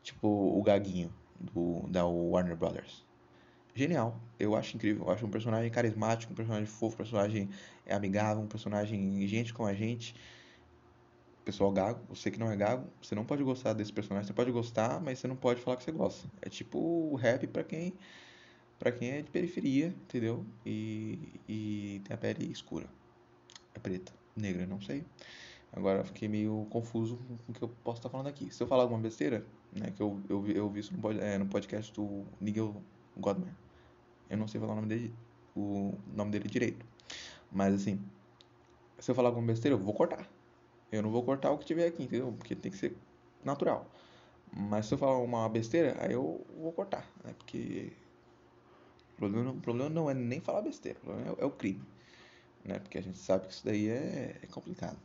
Tipo 0.02 0.28
o 0.28 0.62
Gaguinho, 0.64 1.14
do, 1.40 1.88
da 1.90 2.06
Warner 2.06 2.56
Brothers. 2.56 3.06
Genial. 3.76 4.20
Eu 4.40 4.56
acho 4.56 4.76
incrível. 4.76 5.06
Eu 5.06 5.12
acho 5.12 5.26
um 5.26 5.30
personagem 5.30 5.72
carismático, 5.72 6.32
um 6.32 6.36
personagem 6.36 6.66
fofo, 6.66 6.96
um 6.96 6.98
personagem 6.98 7.50
amigável, 7.90 8.44
um 8.44 8.48
personagem 8.48 9.28
gente 9.28 9.54
com 9.54 9.66
a 9.66 9.74
gente. 9.74 10.16
Pessoal 11.44 11.72
gago, 11.72 12.00
você 12.08 12.32
que 12.32 12.40
não 12.40 12.50
é 12.50 12.56
gago, 12.56 12.88
você 13.02 13.14
não 13.16 13.26
pode 13.26 13.44
gostar 13.44 13.74
desse 13.74 13.92
personagem. 13.92 14.28
Você 14.28 14.34
pode 14.34 14.52
gostar, 14.52 15.02
mas 15.02 15.20
você 15.20 15.28
não 15.28 15.36
pode 15.36 15.60
falar 15.60 15.76
que 15.78 15.84
você 15.84 15.92
gosta. 15.92 16.30
É 16.42 16.50
tipo 16.50 16.80
o 16.80 17.16
rap 17.16 17.48
pra 17.48 17.64
quem 17.64 17.94
para 18.80 18.92
quem 18.92 19.12
é 19.12 19.22
de 19.22 19.30
periferia, 19.30 19.88
entendeu? 19.88 20.46
E, 20.66 21.18
e 21.48 22.02
tem 22.04 22.14
a 22.14 22.18
pele 22.18 22.52
escura. 22.52 22.88
É 23.74 23.80
preta, 23.80 24.12
negra, 24.36 24.66
não 24.66 24.82
sei. 24.82 25.06
Agora 25.72 26.00
eu 26.00 26.06
fiquei 26.06 26.28
meio 26.28 26.68
confuso 26.70 27.18
com 27.18 27.52
o 27.52 27.56
que 27.56 27.62
eu 27.62 27.70
posso 27.84 28.00
estar 28.00 28.10
falando 28.10 28.28
aqui. 28.28 28.54
Se 28.54 28.62
eu 28.62 28.68
falar 28.68 28.84
alguma 28.84 29.00
besteira, 29.00 29.46
né, 29.72 29.92
que 29.96 30.02
eu, 30.02 30.22
eu, 30.30 30.46
eu 30.48 30.70
vi 30.70 30.82
isso 30.82 30.94
no, 30.96 31.12
é, 31.12 31.38
no 31.38 31.46
podcast 31.48 31.92
do 31.94 32.26
Nigel 32.40 32.76
Godman. 33.18 33.63
Eu 34.34 34.38
não 34.38 34.48
sei 34.48 34.60
falar 34.60 34.74
o 34.74 34.76
nome 34.76 34.88
dele, 34.88 35.14
o 35.56 35.94
nome 36.14 36.32
dele 36.32 36.50
direito. 36.50 36.86
Mas 37.52 37.74
assim, 37.74 38.00
se 39.00 39.10
eu 39.10 39.16
falar 39.16 39.30
alguma 39.30 39.48
besteira, 39.48 39.76
eu 39.76 39.80
vou 39.80 39.94
cortar. 39.94 40.28
Eu 40.92 41.02
não 41.02 41.10
vou 41.10 41.24
cortar 41.24 41.52
o 41.52 41.58
que 41.58 41.66
tiver 41.66 41.88
aqui, 41.88 42.04
entendeu? 42.04 42.34
Porque 42.38 42.56
tem 42.56 42.72
que 42.72 42.78
ser 42.78 42.96
natural. 43.44 43.90
Mas 44.52 44.86
se 44.86 44.94
eu 44.94 44.98
falar 44.98 45.18
uma 45.18 45.48
besteira, 45.50 45.98
aí 46.00 46.14
eu 46.14 46.46
vou 46.60 46.72
cortar, 46.72 47.08
né? 47.24 47.34
Porque 47.38 47.92
o 49.14 49.16
problema, 49.18 49.52
o 49.52 49.60
problema 49.62 49.90
não 49.90 50.10
é 50.10 50.14
nem 50.14 50.40
falar 50.40 50.62
besteira, 50.62 51.00
o 51.00 51.06
problema 51.06 51.36
é, 51.40 51.44
é 51.44 51.46
o 51.46 51.52
crime, 51.52 51.82
né? 52.64 52.80
Porque 52.80 52.98
a 52.98 53.02
gente 53.02 53.18
sabe 53.18 53.48
que 53.48 53.54
isso 53.54 53.66
daí 53.66 53.88
é, 53.90 54.38
é 54.42 54.48
complicado 54.48 54.98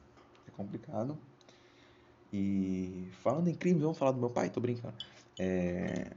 complicado. 0.58 1.16
E 2.32 3.08
falando 3.22 3.48
em 3.48 3.54
crime, 3.54 3.80
vamos 3.80 3.96
falar 3.96 4.10
do 4.10 4.18
meu 4.18 4.28
pai? 4.28 4.50
Tô 4.50 4.60
brincando. 4.60 4.96
É... 5.38 6.10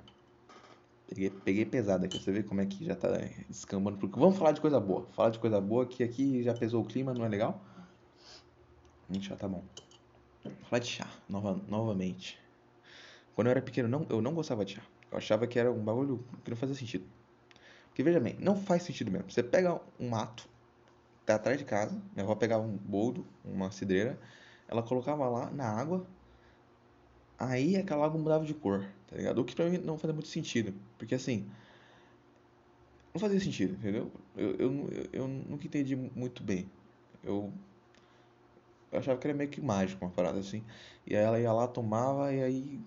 Peguei, 1.13 1.29
peguei 1.29 1.65
pesado 1.65 2.05
aqui, 2.05 2.17
você 2.23 2.31
vê 2.31 2.41
como 2.41 2.61
é 2.61 2.65
que 2.65 2.85
já 2.85 2.95
tá 2.95 3.09
descambando. 3.49 3.97
Porque 3.97 4.17
vamos 4.17 4.37
falar 4.37 4.53
de 4.53 4.61
coisa 4.61 4.79
boa. 4.79 5.05
Falar 5.11 5.29
de 5.29 5.39
coisa 5.39 5.59
boa 5.59 5.85
que 5.85 6.01
aqui 6.01 6.41
já 6.41 6.53
pesou 6.53 6.81
o 6.81 6.85
clima, 6.85 7.13
não 7.13 7.25
é 7.25 7.27
legal? 7.27 7.61
Gente, 9.09 9.27
já 9.27 9.35
tá 9.35 9.45
bom. 9.45 9.61
Falar 10.69 10.79
de 10.79 10.87
chá, 10.87 11.09
nova, 11.27 11.59
novamente. 11.67 12.39
Quando 13.35 13.47
eu 13.47 13.51
era 13.51 13.61
pequeno, 13.61 13.89
não, 13.89 14.05
eu 14.09 14.21
não 14.21 14.33
gostava 14.33 14.63
de 14.63 14.75
chá. 14.75 14.81
Eu 15.11 15.17
achava 15.17 15.45
que 15.45 15.59
era 15.59 15.69
um 15.69 15.83
bagulho 15.83 16.23
que 16.45 16.49
não 16.49 16.55
fazia 16.55 16.75
sentido. 16.75 17.05
Porque 17.87 18.03
veja 18.03 18.21
bem, 18.21 18.37
não 18.39 18.55
faz 18.55 18.83
sentido 18.83 19.11
mesmo. 19.11 19.29
Você 19.29 19.43
pega 19.43 19.81
um 19.99 20.07
mato, 20.07 20.47
tá 21.25 21.35
atrás 21.35 21.57
de 21.57 21.65
casa. 21.65 22.01
Minha 22.13 22.23
avó 22.23 22.35
pegava 22.35 22.63
um 22.63 22.77
boldo, 22.77 23.27
uma 23.43 23.69
cidreira, 23.69 24.17
ela 24.65 24.81
colocava 24.81 25.27
lá 25.27 25.51
na 25.51 25.65
água, 25.65 26.07
aí 27.49 27.75
aquela 27.75 28.05
água 28.05 28.19
mudava 28.19 28.45
de 28.45 28.53
cor, 28.53 28.85
tá 29.07 29.15
ligado? 29.15 29.39
O 29.39 29.45
que 29.45 29.55
pra 29.55 29.69
mim 29.69 29.77
não 29.79 29.97
fazia 29.97 30.13
muito 30.13 30.29
sentido, 30.29 30.73
porque 30.97 31.15
assim, 31.15 31.49
não 33.13 33.19
fazia 33.19 33.39
sentido, 33.39 33.73
entendeu? 33.73 34.11
Eu, 34.35 34.55
eu, 34.55 34.89
eu, 35.11 35.27
nunca 35.27 35.65
entendi 35.65 35.95
muito 35.95 36.43
bem. 36.43 36.69
Eu, 37.23 37.51
eu 38.91 38.99
achava 38.99 39.19
que 39.19 39.27
era 39.27 39.35
meio 39.35 39.49
que 39.49 39.61
mágico 39.61 40.03
uma 40.05 40.11
parada 40.11 40.39
assim. 40.39 40.63
E 41.05 41.15
aí 41.15 41.23
ela 41.23 41.39
ia 41.39 41.51
lá, 41.51 41.67
tomava, 41.67 42.33
e 42.33 42.41
aí 42.41 42.79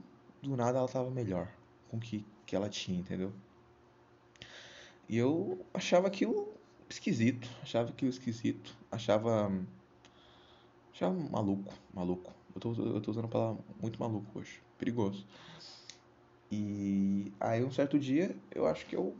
do 0.43 0.57
nada 0.57 0.79
ela 0.79 0.89
tava 0.89 1.11
melhor 1.11 1.49
com 1.91 1.97
o 1.97 2.01
que, 2.01 2.25
que 2.47 2.55
ela 2.57 2.69
tinha, 2.69 2.99
entendeu? 2.99 3.33
E 5.09 5.19
eu 5.19 5.65
achava 5.73 6.07
aquilo 6.07 6.55
esquisito, 6.89 7.49
achava 7.63 7.93
que 7.93 8.07
o 8.07 8.09
esquisito, 8.09 8.75
achava 8.91 9.51
achava 10.93 11.15
maluco, 11.31 11.73
maluco. 11.93 12.33
Eu 12.55 12.61
tô, 12.61 12.73
eu 12.73 13.01
tô 13.01 13.11
usando 13.11 13.25
a 13.27 13.29
palavra 13.29 13.63
muito 13.81 13.99
maluco 13.99 14.39
hoje, 14.39 14.61
perigoso. 14.79 15.27
E 16.51 17.33
aí 17.41 17.65
um 17.65 17.71
certo 17.71 17.99
dia, 17.99 18.37
eu 18.55 18.67
acho 18.67 18.87
que 18.87 18.95
eu 18.97 19.17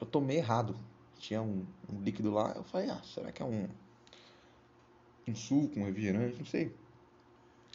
eu 0.00 0.06
tomei 0.06 0.38
errado. 0.38 0.74
Tinha 1.18 1.42
um, 1.42 1.66
um 1.88 2.00
líquido 2.00 2.30
lá, 2.30 2.52
eu 2.56 2.64
falei: 2.64 2.88
"Ah, 2.90 3.02
será 3.02 3.32
que 3.32 3.42
é 3.42 3.44
um 3.44 3.68
um 5.28 5.34
suco, 5.34 5.78
um 5.78 5.84
refrigerante, 5.84 6.38
não 6.38 6.46
sei". 6.46 6.72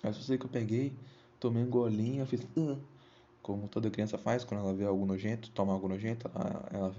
Mas 0.03 0.15
eu 0.17 0.23
sei 0.23 0.37
que 0.37 0.45
eu 0.45 0.49
peguei, 0.49 0.93
tomei 1.39 1.63
um 1.63 1.69
golinho, 1.69 2.21
eu 2.21 2.27
fiz, 2.27 2.41
uh, 2.57 2.77
como 3.41 3.67
toda 3.67 3.89
criança 3.89 4.17
faz 4.17 4.43
quando 4.43 4.61
ela 4.61 4.73
vê 4.73 4.85
algo 4.85 5.05
nojento, 5.05 5.49
toma 5.51 5.73
algo 5.73 5.87
nojento, 5.87 6.29
ela, 6.33 6.69
ela 6.71 6.95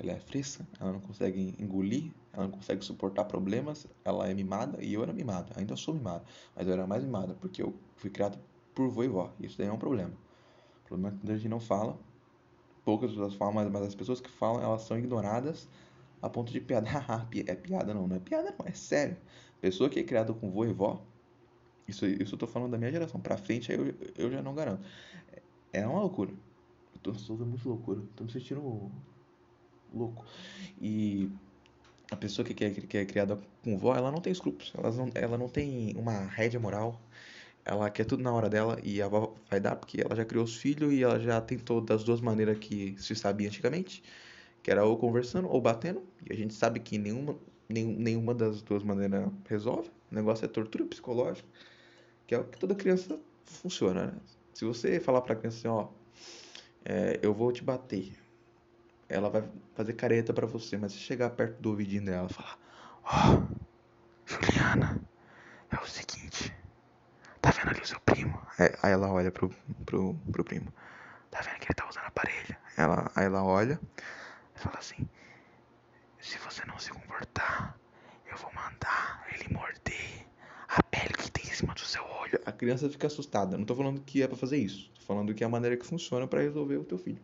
ela 0.00 0.12
é 0.12 0.18
fresca, 0.18 0.66
ela 0.80 0.92
não 0.92 1.00
consegue 1.00 1.54
engolir, 1.58 2.10
ela 2.32 2.44
não 2.44 2.52
consegue 2.52 2.84
suportar 2.84 3.24
problemas, 3.24 3.86
ela 4.04 4.28
é 4.28 4.34
mimada 4.34 4.82
e 4.82 4.94
eu 4.94 5.02
era 5.02 5.12
mimado, 5.12 5.52
ainda 5.56 5.76
sou 5.76 5.94
mimado, 5.94 6.24
mas 6.56 6.66
eu 6.66 6.72
era 6.72 6.86
mais 6.86 7.04
mimada 7.04 7.34
porque 7.34 7.62
eu 7.62 7.74
fui 7.96 8.10
criado 8.10 8.38
por 8.74 8.88
vô 8.88 9.04
e 9.04 9.08
vó, 9.08 9.32
isso 9.38 9.58
daí 9.58 9.66
é 9.66 9.72
um 9.72 9.78
problema. 9.78 10.12
O 10.84 10.88
problema 10.88 11.16
é 11.16 11.26
que 11.26 11.32
a 11.32 11.36
gente 11.36 11.48
não 11.48 11.60
fala, 11.60 11.98
poucas 12.84 13.10
pessoas 13.10 13.34
falam, 13.34 13.54
mas, 13.54 13.70
mas 13.70 13.82
as 13.82 13.94
pessoas 13.94 14.20
que 14.20 14.30
falam, 14.30 14.62
elas 14.62 14.82
são 14.82 14.98
ignoradas 14.98 15.68
a 16.22 16.28
ponto 16.28 16.52
de 16.52 16.60
piada. 16.60 16.88
é 17.46 17.54
piada 17.54 17.94
não, 17.94 18.06
não 18.08 18.16
é 18.16 18.20
piada 18.20 18.54
não, 18.58 18.66
é 18.66 18.72
sério. 18.72 19.16
Pessoa 19.60 19.90
que 19.90 20.00
é 20.00 20.04
criada 20.04 20.32
com 20.32 20.50
vô 20.50 20.64
e 20.64 20.72
vó, 20.72 21.04
isso, 21.86 22.06
isso 22.06 22.34
eu 22.34 22.38
tô 22.38 22.46
falando 22.46 22.70
da 22.72 22.78
minha 22.78 22.90
geração, 22.90 23.20
pra 23.20 23.36
frente 23.36 23.72
aí 23.72 23.78
eu, 23.78 23.94
eu 24.16 24.30
já 24.30 24.42
não 24.42 24.54
garanto. 24.54 24.86
É 25.72 25.86
uma 25.86 26.00
loucura. 26.00 26.32
Eu 26.94 27.00
tô, 27.00 27.12
tô 27.12 27.44
muito 27.44 27.68
loucura, 27.68 28.02
tô 28.16 28.24
me 28.24 28.32
sentindo 28.32 28.90
louco. 29.94 30.24
E 30.80 31.30
a 32.10 32.16
pessoa 32.16 32.44
que, 32.44 32.64
é, 32.64 32.70
que 32.70 32.98
é 32.98 33.04
criada 33.04 33.38
com 33.62 33.78
vó, 33.78 33.94
ela 33.94 34.10
não 34.10 34.20
tem 34.20 34.32
escrúpulos, 34.32 34.72
ela 34.76 34.90
não, 34.90 35.10
ela 35.14 35.38
não 35.38 35.48
tem 35.48 35.94
uma 35.96 36.26
rédea 36.26 36.58
moral, 36.58 37.00
ela 37.64 37.88
quer 37.90 38.04
tudo 38.04 38.22
na 38.22 38.32
hora 38.32 38.48
dela 38.48 38.78
e 38.82 39.00
a 39.00 39.06
avó 39.06 39.34
vai 39.48 39.60
dar 39.60 39.76
porque 39.76 40.00
ela 40.00 40.16
já 40.16 40.24
criou 40.24 40.44
os 40.44 40.56
filhos 40.56 40.92
e 40.92 41.02
ela 41.02 41.20
já 41.20 41.40
tentou 41.40 41.80
das 41.80 42.02
duas 42.02 42.20
maneiras 42.20 42.58
que 42.58 42.96
se 42.98 43.14
sabia 43.14 43.48
antigamente, 43.48 44.02
que 44.62 44.70
era 44.70 44.84
ou 44.84 44.96
conversando 44.96 45.48
ou 45.48 45.60
batendo, 45.60 46.02
e 46.28 46.32
a 46.32 46.36
gente 46.36 46.54
sabe 46.54 46.80
que 46.80 46.98
nenhuma, 46.98 47.36
nenhum, 47.68 47.96
nenhuma 47.98 48.34
das 48.34 48.62
duas 48.62 48.82
maneiras 48.82 49.30
resolve, 49.48 49.90
o 50.10 50.14
negócio 50.14 50.44
é 50.44 50.48
tortura 50.48 50.84
psicológica, 50.84 51.48
que 52.26 52.34
é 52.34 52.38
o 52.38 52.44
que 52.44 52.58
toda 52.58 52.74
criança 52.74 53.18
funciona, 53.44 54.06
né? 54.06 54.12
Se 54.54 54.64
você 54.64 55.00
falar 55.00 55.20
pra 55.22 55.36
criança 55.36 55.58
assim, 55.58 55.68
ó, 55.68 55.88
é, 56.84 57.18
eu 57.22 57.32
vou 57.32 57.52
te 57.52 57.62
bater, 57.62 58.12
ela 59.10 59.28
vai 59.28 59.42
fazer 59.74 59.92
careta 59.94 60.32
para 60.32 60.46
você, 60.46 60.78
mas 60.78 60.92
se 60.92 60.98
chegar 60.98 61.30
perto 61.30 61.60
do 61.60 61.70
ouvidinho 61.70 62.04
dela 62.04 62.28
e 62.30 62.32
falar: 62.32 62.58
Ó, 63.04 63.34
oh, 63.34 63.60
Juliana, 64.24 65.02
é 65.68 65.76
o 65.76 65.86
seguinte, 65.86 66.54
tá 67.40 67.50
vendo 67.50 67.70
ali 67.70 67.80
o 67.80 67.86
seu 67.86 67.98
primo? 68.00 68.40
Aí 68.56 68.92
ela 68.92 69.10
olha 69.10 69.32
pro, 69.32 69.50
pro, 69.84 70.14
pro 70.30 70.44
primo: 70.44 70.72
Tá 71.28 71.40
vendo 71.40 71.58
que 71.58 71.66
ele 71.66 71.74
tá 71.74 71.88
usando 71.88 72.04
aparelho? 72.04 72.56
Ela, 72.76 73.10
aí 73.16 73.24
ela 73.26 73.42
olha 73.42 73.80
e 74.54 74.58
fala 74.60 74.78
assim: 74.78 75.08
Se 76.20 76.38
você 76.38 76.64
não 76.66 76.78
se 76.78 76.90
comportar, 76.90 77.76
eu 78.30 78.36
vou 78.38 78.52
mandar 78.54 79.26
ele 79.34 79.52
morder 79.52 80.24
a 80.68 80.82
pele 80.84 81.14
que 81.14 81.32
tem 81.32 81.44
em 81.50 81.54
cima 81.54 81.74
do 81.74 81.80
seu 81.80 82.04
olho. 82.04 82.40
A 82.46 82.52
criança 82.52 82.88
fica 82.88 83.08
assustada. 83.08 83.58
Não 83.58 83.64
tô 83.64 83.74
falando 83.74 84.00
que 84.02 84.22
é 84.22 84.28
para 84.28 84.36
fazer 84.36 84.58
isso. 84.58 84.88
Tô 84.94 85.02
falando 85.02 85.34
que 85.34 85.42
é 85.42 85.46
a 85.48 85.50
maneira 85.50 85.76
que 85.76 85.84
funciona 85.84 86.28
para 86.28 86.42
resolver 86.42 86.76
o 86.76 86.84
teu 86.84 86.96
filho 86.96 87.20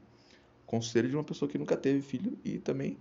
conselho 0.67 1.09
de 1.09 1.17
uma 1.17 1.25
pessoa 1.25 1.49
que 1.49 1.59
nunca 1.59 1.77
teve 1.77 2.03
filho 2.03 2.39
e 2.45 2.59
também 2.59 2.99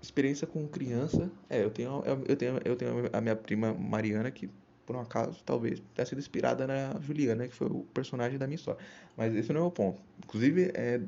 experiência 0.00 0.46
com 0.46 0.66
criança. 0.66 1.30
É, 1.48 1.62
eu 1.62 1.70
tenho, 1.70 2.02
eu 2.26 2.36
tenho, 2.36 2.60
eu 2.64 2.76
tenho 2.76 3.10
a 3.12 3.20
minha 3.20 3.36
prima 3.36 3.74
Mariana 3.74 4.30
que 4.30 4.48
por 4.86 4.94
um 4.94 5.00
acaso 5.00 5.42
talvez 5.44 5.82
tenha 5.94 6.06
sido 6.06 6.18
inspirada 6.18 6.66
na 6.66 6.98
Juliana, 7.00 7.48
que 7.48 7.54
foi 7.54 7.66
o 7.66 7.84
personagem 7.92 8.38
da 8.38 8.46
minha 8.46 8.54
história. 8.54 8.80
Mas 9.16 9.34
esse 9.34 9.52
não 9.52 9.62
é 9.62 9.64
o 9.64 9.70
ponto. 9.70 10.00
Inclusive 10.18 10.70
é 10.74 11.00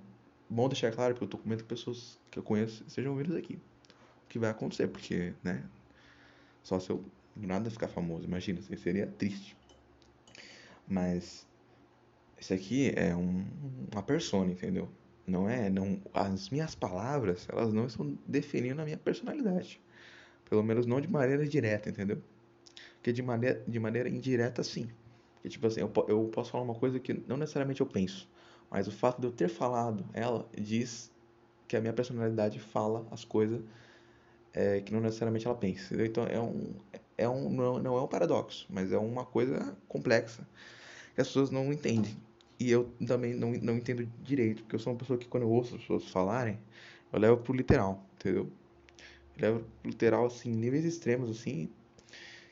bom 0.50 0.68
deixar 0.68 0.92
claro 0.92 1.14
porque 1.14 1.24
eu 1.24 1.28
tô 1.28 1.38
com 1.38 1.48
medo 1.48 1.62
que 1.62 1.68
pessoas 1.68 2.18
que 2.30 2.38
eu 2.38 2.42
conheço 2.42 2.84
sejam 2.88 3.12
ouvidas 3.12 3.36
aqui. 3.36 3.54
O 4.24 4.28
que 4.28 4.38
vai 4.38 4.50
acontecer, 4.50 4.88
porque, 4.88 5.32
né? 5.42 5.64
Só 6.62 6.78
se 6.80 6.90
eu 6.90 7.04
do 7.36 7.46
nada 7.46 7.70
ficar 7.70 7.88
famoso, 7.88 8.24
imagina, 8.24 8.60
seria 8.60 9.06
triste. 9.06 9.56
Mas 10.86 11.46
esse 12.40 12.54
aqui 12.54 12.92
é 12.96 13.14
um, 13.14 13.44
uma 13.92 14.02
persona, 14.02 14.50
entendeu? 14.52 14.88
Não 15.26 15.48
é, 15.48 15.68
não, 15.68 16.00
as 16.14 16.48
minhas 16.50 16.74
palavras, 16.74 17.46
elas 17.50 17.72
não 17.72 17.86
estão 17.86 18.16
definindo 18.26 18.80
a 18.80 18.84
minha 18.84 18.96
personalidade. 18.96 19.80
Pelo 20.48 20.62
menos 20.62 20.86
não 20.86 21.00
de 21.00 21.08
maneira 21.08 21.46
direta, 21.46 21.90
entendeu? 21.90 22.22
Porque 22.94 23.12
de 23.12 23.22
maneira, 23.22 23.62
de 23.66 23.78
maneira 23.78 24.08
indireta, 24.08 24.62
sim. 24.62 24.88
Porque, 25.34 25.48
tipo 25.50 25.66
assim, 25.66 25.80
eu, 25.80 25.92
eu 26.08 26.24
posso 26.32 26.50
falar 26.50 26.64
uma 26.64 26.74
coisa 26.74 26.98
que 26.98 27.12
não 27.26 27.36
necessariamente 27.36 27.80
eu 27.80 27.86
penso, 27.86 28.28
mas 28.70 28.88
o 28.88 28.92
fato 28.92 29.20
de 29.20 29.26
eu 29.26 29.32
ter 29.32 29.48
falado 29.48 30.04
ela 30.14 30.48
diz 30.58 31.12
que 31.66 31.76
a 31.76 31.80
minha 31.80 31.92
personalidade 31.92 32.58
fala 32.58 33.06
as 33.10 33.24
coisas 33.24 33.60
é, 34.54 34.80
que 34.80 34.92
não 34.92 35.00
necessariamente 35.00 35.46
ela 35.46 35.56
pensa. 35.56 35.94
Entendeu? 35.94 36.06
Então 36.06 36.24
é 36.26 36.40
um, 36.40 36.74
é 37.16 37.28
um 37.28 37.50
não, 37.50 37.78
não 37.78 37.96
é 37.96 38.02
um 38.02 38.08
paradoxo, 38.08 38.66
mas 38.70 38.92
é 38.92 38.98
uma 38.98 39.24
coisa 39.24 39.76
complexa 39.86 40.46
que 41.14 41.20
as 41.20 41.26
pessoas 41.28 41.50
não 41.50 41.72
entendem. 41.72 42.16
E 42.58 42.70
eu 42.70 42.90
também 43.06 43.34
não, 43.34 43.52
não 43.52 43.76
entendo 43.76 44.04
direito, 44.22 44.62
porque 44.62 44.76
eu 44.76 44.80
sou 44.80 44.92
uma 44.92 44.98
pessoa 44.98 45.18
que 45.18 45.28
quando 45.28 45.44
eu 45.44 45.50
ouço 45.50 45.76
as 45.76 45.80
pessoas 45.82 46.10
falarem, 46.10 46.58
eu 47.12 47.18
levo 47.18 47.36
pro 47.38 47.54
literal, 47.54 48.04
entendeu? 48.14 48.50
levo 49.38 49.64
literal, 49.84 50.26
assim, 50.26 50.50
níveis 50.50 50.84
extremos, 50.84 51.30
assim, 51.30 51.70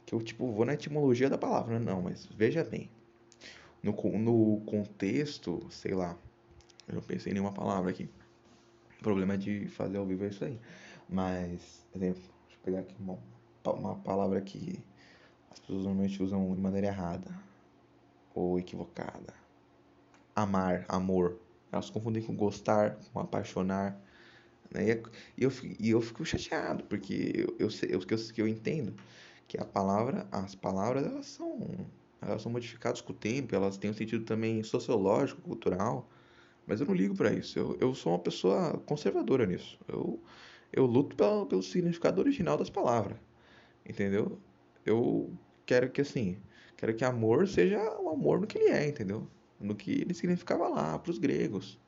que 0.04 0.14
eu, 0.14 0.22
tipo, 0.22 0.50
vou 0.52 0.64
na 0.64 0.75
etimologia 0.75 1.28
da 1.28 1.36
palavra, 1.36 1.78
não, 1.78 2.02
mas 2.02 2.26
veja 2.26 2.62
bem. 2.62 2.88
No, 3.82 3.92
no 4.18 4.60
contexto, 4.64 5.66
sei 5.70 5.94
lá, 5.94 6.16
eu 6.88 6.94
não 6.94 7.02
pensei 7.02 7.32
em 7.32 7.34
nenhuma 7.34 7.52
palavra 7.52 7.90
aqui. 7.90 8.08
O 8.98 9.02
problema 9.02 9.36
de 9.36 9.66
fazer 9.68 9.98
ao 9.98 10.06
vivo 10.06 10.25
é 10.25 10.28
isso 10.28 10.44
aí. 10.44 10.58
Mas, 11.08 11.84
exemplo, 11.94 12.22
deixa 12.46 12.56
eu 12.56 12.64
pegar 12.64 12.80
aqui 12.80 12.94
uma, 12.98 13.18
uma 13.64 13.96
palavra 13.96 14.40
que 14.40 14.78
as 15.50 15.58
pessoas 15.58 15.84
normalmente 15.84 16.22
usam 16.22 16.54
de 16.54 16.60
maneira 16.60 16.88
errada 16.88 17.30
ou 18.34 18.58
equivocada. 18.58 19.46
Amar, 20.37 20.85
amor. 20.88 21.37
Elas 21.73 21.90
confundem 21.90 22.23
com 22.23 22.37
gostar, 22.37 22.97
com 23.12 23.19
apaixonar. 23.19 24.00
Né? 24.73 25.02
E, 25.37 25.45
eu, 25.45 25.50
e 25.81 25.90
eu 25.90 26.00
fico 26.02 26.25
chateado, 26.25 26.85
porque 26.85 27.33
eu, 27.35 27.57
eu, 27.59 27.69
eu, 27.88 28.00
eu, 28.00 28.19
eu 28.38 28.49
entendo 28.49 28.95
que 29.49 29.59
a 29.59 29.64
palavra, 29.64 30.28
as 30.33 30.55
palavras, 30.55 31.07
elas 31.07 31.26
são, 31.26 31.61
elas 32.23 32.43
são 32.43 32.52
modificadas 32.52 33.00
com 33.00 33.12
o 33.12 33.16
tempo, 33.16 33.55
elas 33.55 33.78
têm 33.78 33.90
um 33.90 33.95
sentido 33.95 34.25
também 34.25 34.62
sociológico, 34.62 35.43
cultural. 35.43 36.09
Mas 36.66 36.81
eu 36.81 36.87
não 36.87 36.95
ligo 36.95 37.14
para 37.16 37.33
isso. 37.33 37.59
Eu, 37.59 37.78
eu 37.81 37.95
sou 37.95 38.12
uma 38.12 38.19
pessoa 38.21 38.78
conservadora 38.87 39.47
nisso. 39.47 39.78
Eu, 39.88 40.21
eu 40.73 40.87
luto 40.87 41.16
pelo, 41.16 41.47
pelo 41.47 41.62
significado 41.62 42.21
original 42.21 42.57
das 42.59 42.71
palavras. 42.71 43.19
Entendeu? 43.87 44.38
Eu 44.87 45.33
quero 45.66 45.90
que 45.90 46.00
assim, 46.02 46.38
quero 46.76 46.95
que 46.97 47.05
amor 47.05 47.49
seja 47.49 47.78
o 48.00 48.11
amor 48.11 48.40
no 48.40 48.47
que 48.47 48.59
ele 48.59 48.71
é, 48.71 48.88
entendeu? 48.88 49.28
No 49.60 49.75
que 49.75 49.90
ele 49.90 50.14
significava 50.14 50.68
lá 50.68 50.98
para 50.98 51.10
os 51.10 51.18
gregos. 51.18 51.78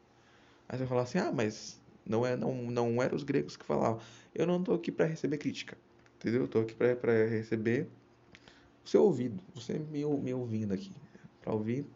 Aí 0.69 0.77
você 0.77 0.85
vai 0.85 0.89
falar 0.89 1.03
assim: 1.03 1.19
"Ah, 1.19 1.33
mas 1.33 1.81
não 2.07 2.27
é 2.27 2.37
não 2.37 2.55
não 2.71 3.03
eram 3.03 3.17
os 3.17 3.23
gregos 3.23 3.57
que 3.57 3.65
falavam". 3.65 4.01
Eu 4.35 4.47
não 4.47 4.63
tô 4.63 4.75
aqui 4.75 4.91
para 4.93 5.07
receber 5.07 5.39
crítica. 5.39 5.77
Entendeu? 6.17 6.43
Eu 6.43 6.49
tô 6.49 6.61
aqui 6.61 6.75
para 6.75 7.27
receber 7.29 7.89
o 8.85 8.89
seu 8.89 9.05
ouvido, 9.05 9.43
você 9.55 9.75
me, 9.79 10.05
me 10.05 10.35
ouvindo 10.35 10.73
aqui, 10.73 10.93
para 11.43 11.53
ouvir 11.53 11.87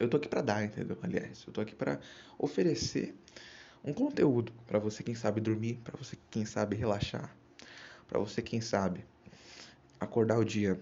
eu 0.00 0.08
tô 0.08 0.16
aqui 0.16 0.28
para 0.28 0.40
dar, 0.40 0.64
entendeu? 0.64 0.96
Aliás, 1.02 1.44
eu 1.46 1.52
tô 1.52 1.60
aqui 1.60 1.74
para 1.74 2.00
oferecer 2.38 3.14
um 3.84 3.92
conteúdo 3.92 4.50
para 4.66 4.78
você 4.78 5.02
quem 5.02 5.14
sabe 5.14 5.42
dormir, 5.42 5.78
para 5.84 5.94
você 5.96 6.16
quem 6.30 6.46
sabe 6.46 6.74
relaxar, 6.74 7.36
para 8.08 8.18
você 8.18 8.40
quem 8.40 8.62
sabe 8.62 9.04
acordar 10.00 10.38
o 10.38 10.44
dia 10.44 10.80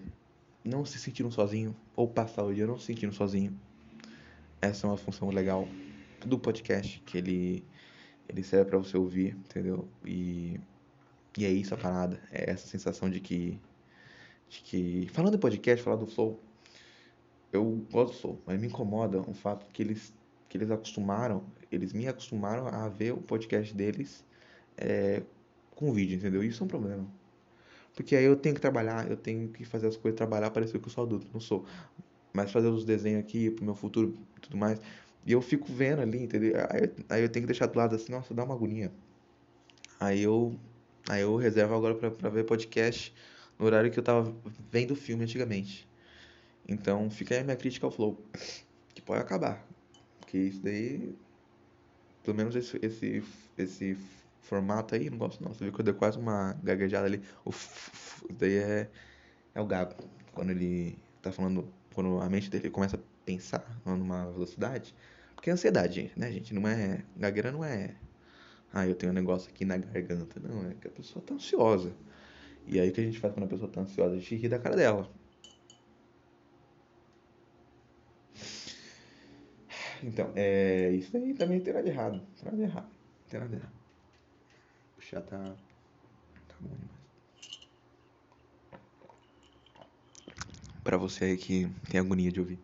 não 0.63 0.85
se 0.85 0.97
sentindo 0.97 1.29
sozinho 1.29 1.75
ou 1.97 2.07
passar 2.07 2.43
o 2.43 2.53
dia 2.53 2.65
não 2.65 2.79
se 2.79 2.85
sentindo 2.85 3.13
sozinho. 3.13 3.59
Essa 4.61 4.87
é 4.87 4.89
uma 4.89 4.97
função 4.97 5.29
legal 5.29 5.67
do 6.25 6.37
podcast 6.37 7.01
que 7.05 7.17
ele 7.17 7.63
ele 8.27 8.43
serve 8.43 8.69
para 8.69 8.77
você 8.77 8.97
ouvir, 8.97 9.35
entendeu? 9.35 9.87
E 10.05 10.59
e 11.37 11.45
é 11.45 11.49
isso 11.49 11.73
a 11.73 11.77
parada, 11.77 12.21
é 12.31 12.51
essa 12.51 12.67
sensação 12.67 13.09
de 13.09 13.19
que 13.19 13.59
de 14.49 14.59
que 14.61 15.07
falando 15.11 15.35
em 15.35 15.39
podcast, 15.39 15.83
falar 15.83 15.97
do 15.97 16.07
flow 16.07 16.39
eu 17.51 17.85
gosto 17.91 18.13
do 18.13 18.19
Soul, 18.19 18.41
mas 18.45 18.59
me 18.59 18.67
incomoda 18.67 19.21
o 19.21 19.33
fato 19.33 19.65
que 19.71 19.81
eles, 19.81 20.13
que 20.47 20.57
eles 20.57 20.69
acostumaram, 20.69 21.43
eles 21.71 21.93
me 21.93 22.07
acostumaram 22.07 22.67
a 22.67 22.87
ver 22.89 23.13
o 23.13 23.17
podcast 23.17 23.73
deles 23.73 24.23
é, 24.77 25.23
com 25.75 25.91
vídeo, 25.91 26.17
entendeu? 26.17 26.43
Isso 26.43 26.63
é 26.63 26.65
um 26.65 26.67
problema. 26.67 27.07
Porque 27.95 28.15
aí 28.15 28.23
eu 28.23 28.35
tenho 28.35 28.55
que 28.55 28.61
trabalhar, 28.61 29.09
eu 29.09 29.17
tenho 29.17 29.49
que 29.49 29.65
fazer 29.65 29.87
as 29.87 29.97
coisas, 29.97 30.15
trabalhar, 30.17 30.51
parecer 30.51 30.79
que 30.79 30.87
eu 30.87 30.91
sou 30.91 31.03
adulto, 31.03 31.27
não 31.33 31.39
sou. 31.39 31.65
Mas 32.33 32.51
fazer 32.51 32.67
os 32.67 32.85
desenhos 32.85 33.21
aqui 33.21 33.49
pro 33.49 33.65
meu 33.65 33.75
futuro 33.75 34.13
e 34.37 34.39
tudo 34.41 34.57
mais. 34.57 34.79
E 35.25 35.31
eu 35.31 35.41
fico 35.41 35.71
vendo 35.71 36.01
ali, 36.01 36.23
entendeu? 36.23 36.53
Aí, 36.69 36.91
aí 37.09 37.21
eu 37.21 37.29
tenho 37.29 37.43
que 37.43 37.51
deixar 37.51 37.65
do 37.67 37.77
lado 37.77 37.95
assim, 37.95 38.11
nossa, 38.11 38.33
dá 38.33 38.43
uma 38.43 38.55
agonia. 38.55 38.91
Aí 39.99 40.21
eu, 40.21 40.55
aí 41.09 41.21
eu 41.21 41.35
reservo 41.35 41.75
agora 41.75 41.95
pra, 41.95 42.11
pra 42.11 42.29
ver 42.29 42.45
podcast 42.45 43.13
no 43.57 43.65
horário 43.65 43.91
que 43.91 43.99
eu 43.99 44.03
tava 44.03 44.33
vendo 44.71 44.95
filme 44.95 45.23
antigamente. 45.23 45.87
Então 46.67 47.09
fica 47.09 47.35
aí 47.35 47.41
a 47.41 47.43
minha 47.43 47.55
crítica 47.55 47.85
ao 47.85 47.91
Flow. 47.91 48.17
Que 48.93 49.03
pode 49.03 49.21
acabar. 49.21 49.63
Porque 50.19 50.37
isso 50.37 50.61
daí. 50.61 51.15
Pelo 52.23 52.35
menos 52.35 52.55
esse, 52.55 52.77
esse, 52.81 53.23
esse 53.57 53.97
formato 54.41 54.95
aí, 54.95 55.09
não 55.09 55.17
gosto 55.17 55.43
não. 55.43 55.53
Você 55.53 55.63
viu 55.63 55.73
que 55.73 55.79
eu 55.79 55.85
dei 55.85 55.93
quase 55.93 56.17
uma 56.17 56.53
gaguejada 56.63 57.05
ali. 57.05 57.21
O 57.45 57.53
daí 58.33 58.57
é, 58.57 58.89
é 59.53 59.61
o 59.61 59.65
gago. 59.65 59.93
Quando 60.33 60.49
ele 60.49 60.97
tá 61.21 61.31
falando. 61.31 61.71
Quando 61.99 62.21
a 62.21 62.29
mente 62.29 62.49
dele 62.49 62.69
começa 62.69 62.95
a 62.95 62.99
pensar 63.25 63.77
numa 63.85 64.31
velocidade. 64.31 64.95
Porque 65.35 65.49
é 65.49 65.53
ansiedade, 65.53 66.13
né, 66.15 66.31
gente? 66.31 66.53
Não 66.53 66.65
é. 66.65 67.03
Gagueira 67.17 67.51
não 67.51 67.61
é. 67.61 67.93
Ah, 68.71 68.87
eu 68.87 68.95
tenho 68.95 69.11
um 69.11 69.15
negócio 69.15 69.49
aqui 69.49 69.65
na 69.65 69.75
garganta. 69.75 70.39
Não, 70.39 70.71
é 70.71 70.75
que 70.75 70.87
a 70.87 70.91
pessoa 70.91 71.21
tá 71.25 71.33
ansiosa. 71.33 71.93
E 72.65 72.79
aí 72.79 72.89
o 72.89 72.93
que 72.93 73.01
a 73.01 73.03
gente 73.03 73.19
faz 73.19 73.33
quando 73.33 73.47
a 73.47 73.49
pessoa 73.49 73.69
tá 73.69 73.81
ansiosa? 73.81 74.15
A 74.15 74.17
gente 74.17 74.33
ri 74.33 74.47
da 74.47 74.57
cara 74.57 74.77
dela. 74.77 75.11
Então, 80.01 80.31
é, 80.37 80.91
isso 80.91 81.17
aí 81.17 81.33
também 81.33 81.59
tem 81.59 81.73
nada 81.73 81.83
de 81.83 81.91
errado. 81.91 82.21
Tem 82.37 82.45
nada 82.45 82.55
de 82.55 82.63
errado. 82.63 82.89
Tem 83.27 83.39
nada 83.41 83.49
de 83.53 83.61
errado. 83.61 83.73
Chá 84.99 85.19
tá. 85.19 85.37
Tá 86.47 86.55
bom 86.61 86.69
demais. 86.69 86.98
Pra 90.89 90.97
você 90.97 91.23
aí 91.25 91.37
que 91.37 91.69
tem 91.87 91.99
agonia 91.99 92.31
de 92.31 92.39
ouvir. 92.39 92.57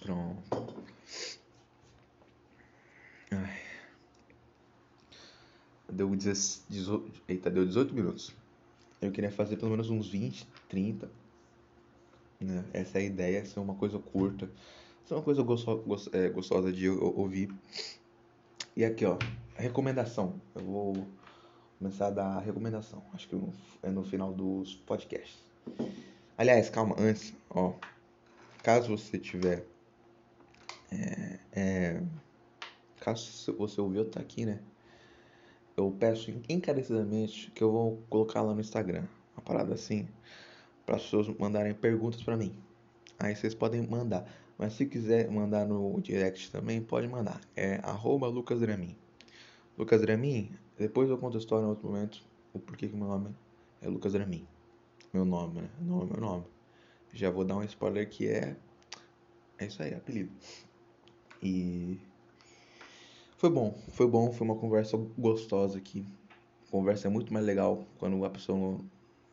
Pronto. 0.00 0.84
Ai. 3.32 3.58
Deu 5.90 6.14
18. 6.14 7.20
Eita, 7.26 7.50
deu 7.50 7.66
18 7.66 7.92
minutos. 7.92 8.32
Eu 9.00 9.10
queria 9.10 9.32
fazer 9.32 9.56
pelo 9.56 9.72
menos 9.72 9.90
uns 9.90 10.08
20, 10.08 10.46
30. 10.68 11.10
Né? 12.38 12.64
Essa 12.72 12.98
é 12.98 13.00
a 13.00 13.04
ideia, 13.04 13.44
ser 13.44 13.58
uma 13.58 13.74
coisa 13.74 13.98
curta. 13.98 14.48
Ser 15.04 15.14
uma 15.14 15.22
coisa 15.24 15.44
é, 16.12 16.28
gostosa 16.28 16.72
de 16.72 16.88
ouvir. 16.88 17.52
E 18.76 18.84
aqui, 18.84 19.04
ó, 19.04 19.18
recomendação. 19.56 20.40
Eu 20.54 20.62
vou 20.62 21.21
começar 21.82 22.06
a 22.06 22.10
dar 22.10 22.38
recomendação. 22.38 23.02
Acho 23.12 23.28
que 23.28 23.36
é 23.82 23.90
no 23.90 24.04
final 24.04 24.32
dos 24.32 24.76
podcasts. 24.76 25.44
Aliás, 26.38 26.70
calma, 26.70 26.94
antes, 26.96 27.34
ó. 27.50 27.74
Caso 28.62 28.96
você 28.96 29.18
tiver. 29.18 29.66
É, 30.92 31.38
é, 31.52 32.02
caso 33.00 33.52
você 33.58 33.80
ouviu, 33.80 34.08
tá 34.08 34.20
aqui, 34.20 34.46
né? 34.46 34.60
eu 35.76 35.90
peço 35.98 36.30
encarecidamente 36.48 37.50
que 37.50 37.64
eu 37.64 37.72
vou 37.72 38.02
colocar 38.08 38.42
lá 38.42 38.54
no 38.54 38.60
Instagram, 38.60 39.04
uma 39.34 39.42
parada 39.42 39.74
assim, 39.74 40.06
para 40.84 40.96
as 40.96 41.02
pessoas 41.02 41.28
mandarem 41.38 41.74
perguntas 41.74 42.22
para 42.22 42.36
mim. 42.36 42.54
Aí 43.18 43.34
vocês 43.34 43.54
podem 43.54 43.86
mandar, 43.88 44.24
mas 44.58 44.74
se 44.74 44.86
quiser 44.86 45.28
mandar 45.30 45.66
no 45.66 46.00
direct 46.00 46.50
também, 46.52 46.80
pode 46.80 47.08
mandar. 47.08 47.40
É 47.56 47.80
arroba 47.82 48.28
Lucas 48.28 48.60
Dramin. 48.60 48.94
Lucas 49.76 50.00
Dramin, 50.02 50.52
depois 50.78 51.08
eu 51.08 51.18
conto 51.18 51.36
a 51.36 51.40
história 51.40 51.64
em 51.64 51.68
outro 51.68 51.86
momento, 51.86 52.22
o 52.52 52.58
porquê 52.58 52.88
que 52.88 52.96
meu 52.96 53.06
nome 53.06 53.34
é 53.80 53.88
Lucas 53.88 54.12
Dramin. 54.12 54.46
Meu 55.12 55.24
nome, 55.24 55.60
né? 55.60 55.70
Nome, 55.80 56.10
meu 56.10 56.20
nome. 56.20 56.44
Já 57.12 57.30
vou 57.30 57.44
dar 57.44 57.56
um 57.56 57.62
spoiler 57.64 58.08
que 58.08 58.28
é. 58.28 58.56
É 59.58 59.66
isso 59.66 59.82
aí, 59.82 59.94
apelido. 59.94 60.32
E 61.42 62.00
foi 63.36 63.50
bom, 63.50 63.76
foi 63.88 64.06
bom, 64.06 64.32
foi 64.32 64.46
uma 64.46 64.56
conversa 64.56 64.96
gostosa 65.18 65.76
aqui. 65.76 66.06
conversa 66.70 67.08
é 67.08 67.10
muito 67.10 67.32
mais 67.32 67.44
legal 67.44 67.84
quando 67.98 68.24
a 68.24 68.30
pessoa 68.30 68.80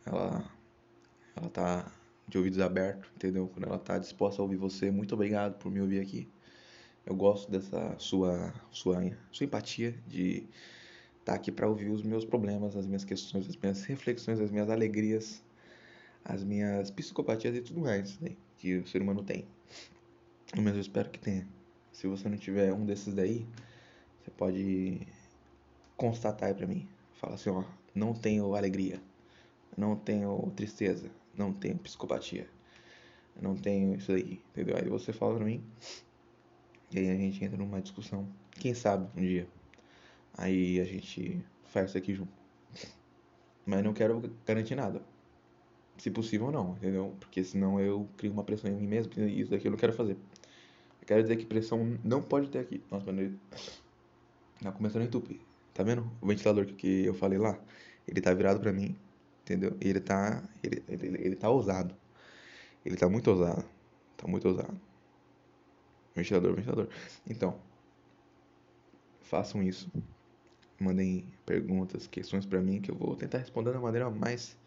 ela 0.06 0.52
ela 1.36 1.50
tá 1.50 1.92
de 2.28 2.38
ouvidos 2.38 2.60
abertos, 2.60 3.10
entendeu? 3.16 3.48
Quando 3.48 3.68
ela 3.68 3.80
tá 3.80 3.98
disposta 3.98 4.42
a 4.42 4.44
ouvir 4.44 4.58
você. 4.58 4.92
Muito 4.92 5.14
obrigado 5.14 5.58
por 5.60 5.72
me 5.72 5.80
ouvir 5.80 6.02
aqui. 6.02 6.28
Eu 7.06 7.16
gosto 7.16 7.50
dessa 7.52 7.96
sua 8.00 8.54
sua 8.72 9.00
sua 9.32 9.46
empatia 9.46 9.96
de 10.08 10.48
estar 11.30 11.32
tá 11.32 11.36
aqui 11.36 11.52
para 11.52 11.68
ouvir 11.68 11.90
os 11.90 12.02
meus 12.02 12.26
problemas, 12.26 12.76
as 12.76 12.88
minhas 12.88 13.06
questões, 13.06 13.48
as 13.48 13.56
minhas 13.56 13.84
reflexões, 13.86 14.40
as 14.40 14.50
minhas 14.50 14.70
alegrias, 14.70 15.44
as 16.26 16.44
minhas 16.44 16.90
psicopatias 16.90 17.56
e 17.56 17.62
tudo 17.62 17.82
mais 17.82 18.20
né, 18.20 18.32
que 18.58 18.78
o 18.78 18.88
ser 18.88 19.02
humano 19.02 19.24
tem. 19.24 19.46
Mas 20.58 20.74
eu 20.74 20.82
espero 20.82 21.10
que 21.10 21.20
tenha. 21.20 21.48
Se 21.92 22.08
você 22.08 22.28
não 22.28 22.38
tiver 22.38 22.74
um 22.74 22.86
desses 22.86 23.14
daí, 23.14 23.46
você 24.22 24.32
pode 24.32 25.02
constatar 25.96 26.54
pra 26.56 26.66
mim. 26.66 26.88
Fala 27.14 27.36
assim, 27.36 27.50
ó, 27.50 27.64
não 27.94 28.14
tenho 28.14 28.56
alegria, 28.56 29.00
não 29.78 29.96
tenho 29.96 30.52
tristeza, 30.56 31.12
não 31.38 31.54
tenho 31.54 31.78
psicopatia, 31.78 32.50
não 33.40 33.56
tenho 33.56 33.96
isso 33.96 34.12
aí, 34.12 34.42
entendeu? 34.52 34.78
Aí 34.78 34.90
você 34.90 35.14
fala 35.14 35.36
pra 35.36 35.46
mim, 35.46 35.64
e 36.92 37.00
aí 37.00 37.10
a 37.10 37.16
gente 37.16 37.44
entra 37.44 37.58
numa 37.58 37.82
discussão. 37.82 38.28
Quem 38.52 38.74
sabe 38.74 39.08
um 39.16 39.22
dia. 39.22 39.48
Aí 40.38 40.80
a 40.80 40.86
gente 40.86 41.44
faz 41.66 41.90
isso 41.90 41.98
aqui 41.98 42.14
junto. 42.14 42.32
Mas 43.66 43.84
não 43.84 43.94
quero 43.94 44.22
garantir 44.46 44.76
nada. 44.76 45.02
Se 45.98 46.10
possível, 46.10 46.52
não, 46.52 46.72
entendeu? 46.78 47.14
Porque 47.20 47.44
senão 47.44 47.80
eu 47.80 48.08
crio 48.18 48.32
uma 48.32 48.44
pressão 48.44 48.70
em 48.72 48.74
mim 48.74 48.88
mesmo 48.88 49.12
e 49.18 49.42
isso 49.42 49.52
daqui 49.52 49.68
eu 49.68 49.72
não 49.72 49.78
quero 49.78 49.94
fazer. 49.94 50.18
Quero 51.06 51.24
dizer 51.24 51.38
que 51.38 51.46
pressão 51.46 51.98
não 52.04 52.22
pode 52.22 52.50
ter 52.50 52.60
aqui. 52.60 52.84
Nossa, 52.92 53.06
mano, 53.06 53.40
tá 54.62 54.72
começando 54.72 55.02
a 55.02 55.06
entupir. 55.06 55.40
Tá 55.74 55.84
vendo? 55.84 56.10
O 56.22 56.28
ventilador 56.28 56.66
que, 56.68 56.74
que 56.74 57.06
eu 57.06 57.14
falei 57.14 57.40
lá, 57.40 57.60
ele 58.08 58.22
tá 58.22 58.34
virado 58.34 58.60
pra 58.60 58.72
mim, 58.72 58.96
entendeu? 59.42 59.76
E 59.82 59.90
ele 59.90 60.00
tá, 60.00 60.44
ele, 60.64 60.84
ele, 60.88 61.08
ele 61.20 61.36
tá 61.36 61.50
ousado. 61.50 61.96
Ele 62.86 62.96
tá 62.96 63.10
muito 63.10 63.30
ousado. 63.32 63.66
Tá 64.18 64.28
muito 64.28 64.48
ousado. 64.48 64.80
Ventilador, 66.16 66.54
ventilador. 66.54 66.90
Então, 67.28 67.60
façam 69.22 69.64
isso. 69.64 69.92
Mandem 70.80 71.26
perguntas, 71.46 72.08
questões 72.08 72.46
para 72.46 72.62
mim 72.62 72.80
que 72.82 72.92
eu 72.92 72.96
vou 72.96 73.16
tentar 73.16 73.40
responder 73.40 73.74
da 73.74 73.80
maneira 73.80 74.10
mais 74.10 74.58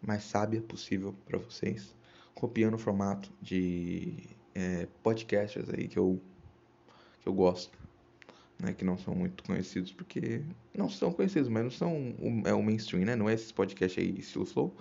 mais 0.00 0.22
sábia 0.24 0.60
possível 0.60 1.14
para 1.24 1.38
vocês, 1.38 1.94
copiando 2.34 2.74
o 2.74 2.78
formato 2.78 3.32
de 3.40 4.14
é, 4.54 4.86
podcasts 5.02 5.68
aí 5.70 5.88
que 5.88 5.98
eu 5.98 6.20
que 7.20 7.28
eu 7.28 7.32
gosto, 7.32 7.78
né, 8.60 8.74
que 8.74 8.84
não 8.84 8.98
são 8.98 9.14
muito 9.14 9.42
conhecidos 9.44 9.92
porque 9.92 10.42
não 10.74 10.90
são 10.90 11.10
conhecidos, 11.10 11.48
mas 11.48 11.64
não 11.64 11.70
são 11.70 12.14
é 12.44 12.52
o 12.52 12.62
mainstream, 12.62 13.04
né? 13.04 13.16
Não 13.16 13.28
é 13.28 13.34
esses 13.34 13.50
podcasts 13.50 14.02
aí 14.02 14.18
estilo 14.18 14.44
flow. 14.44 14.76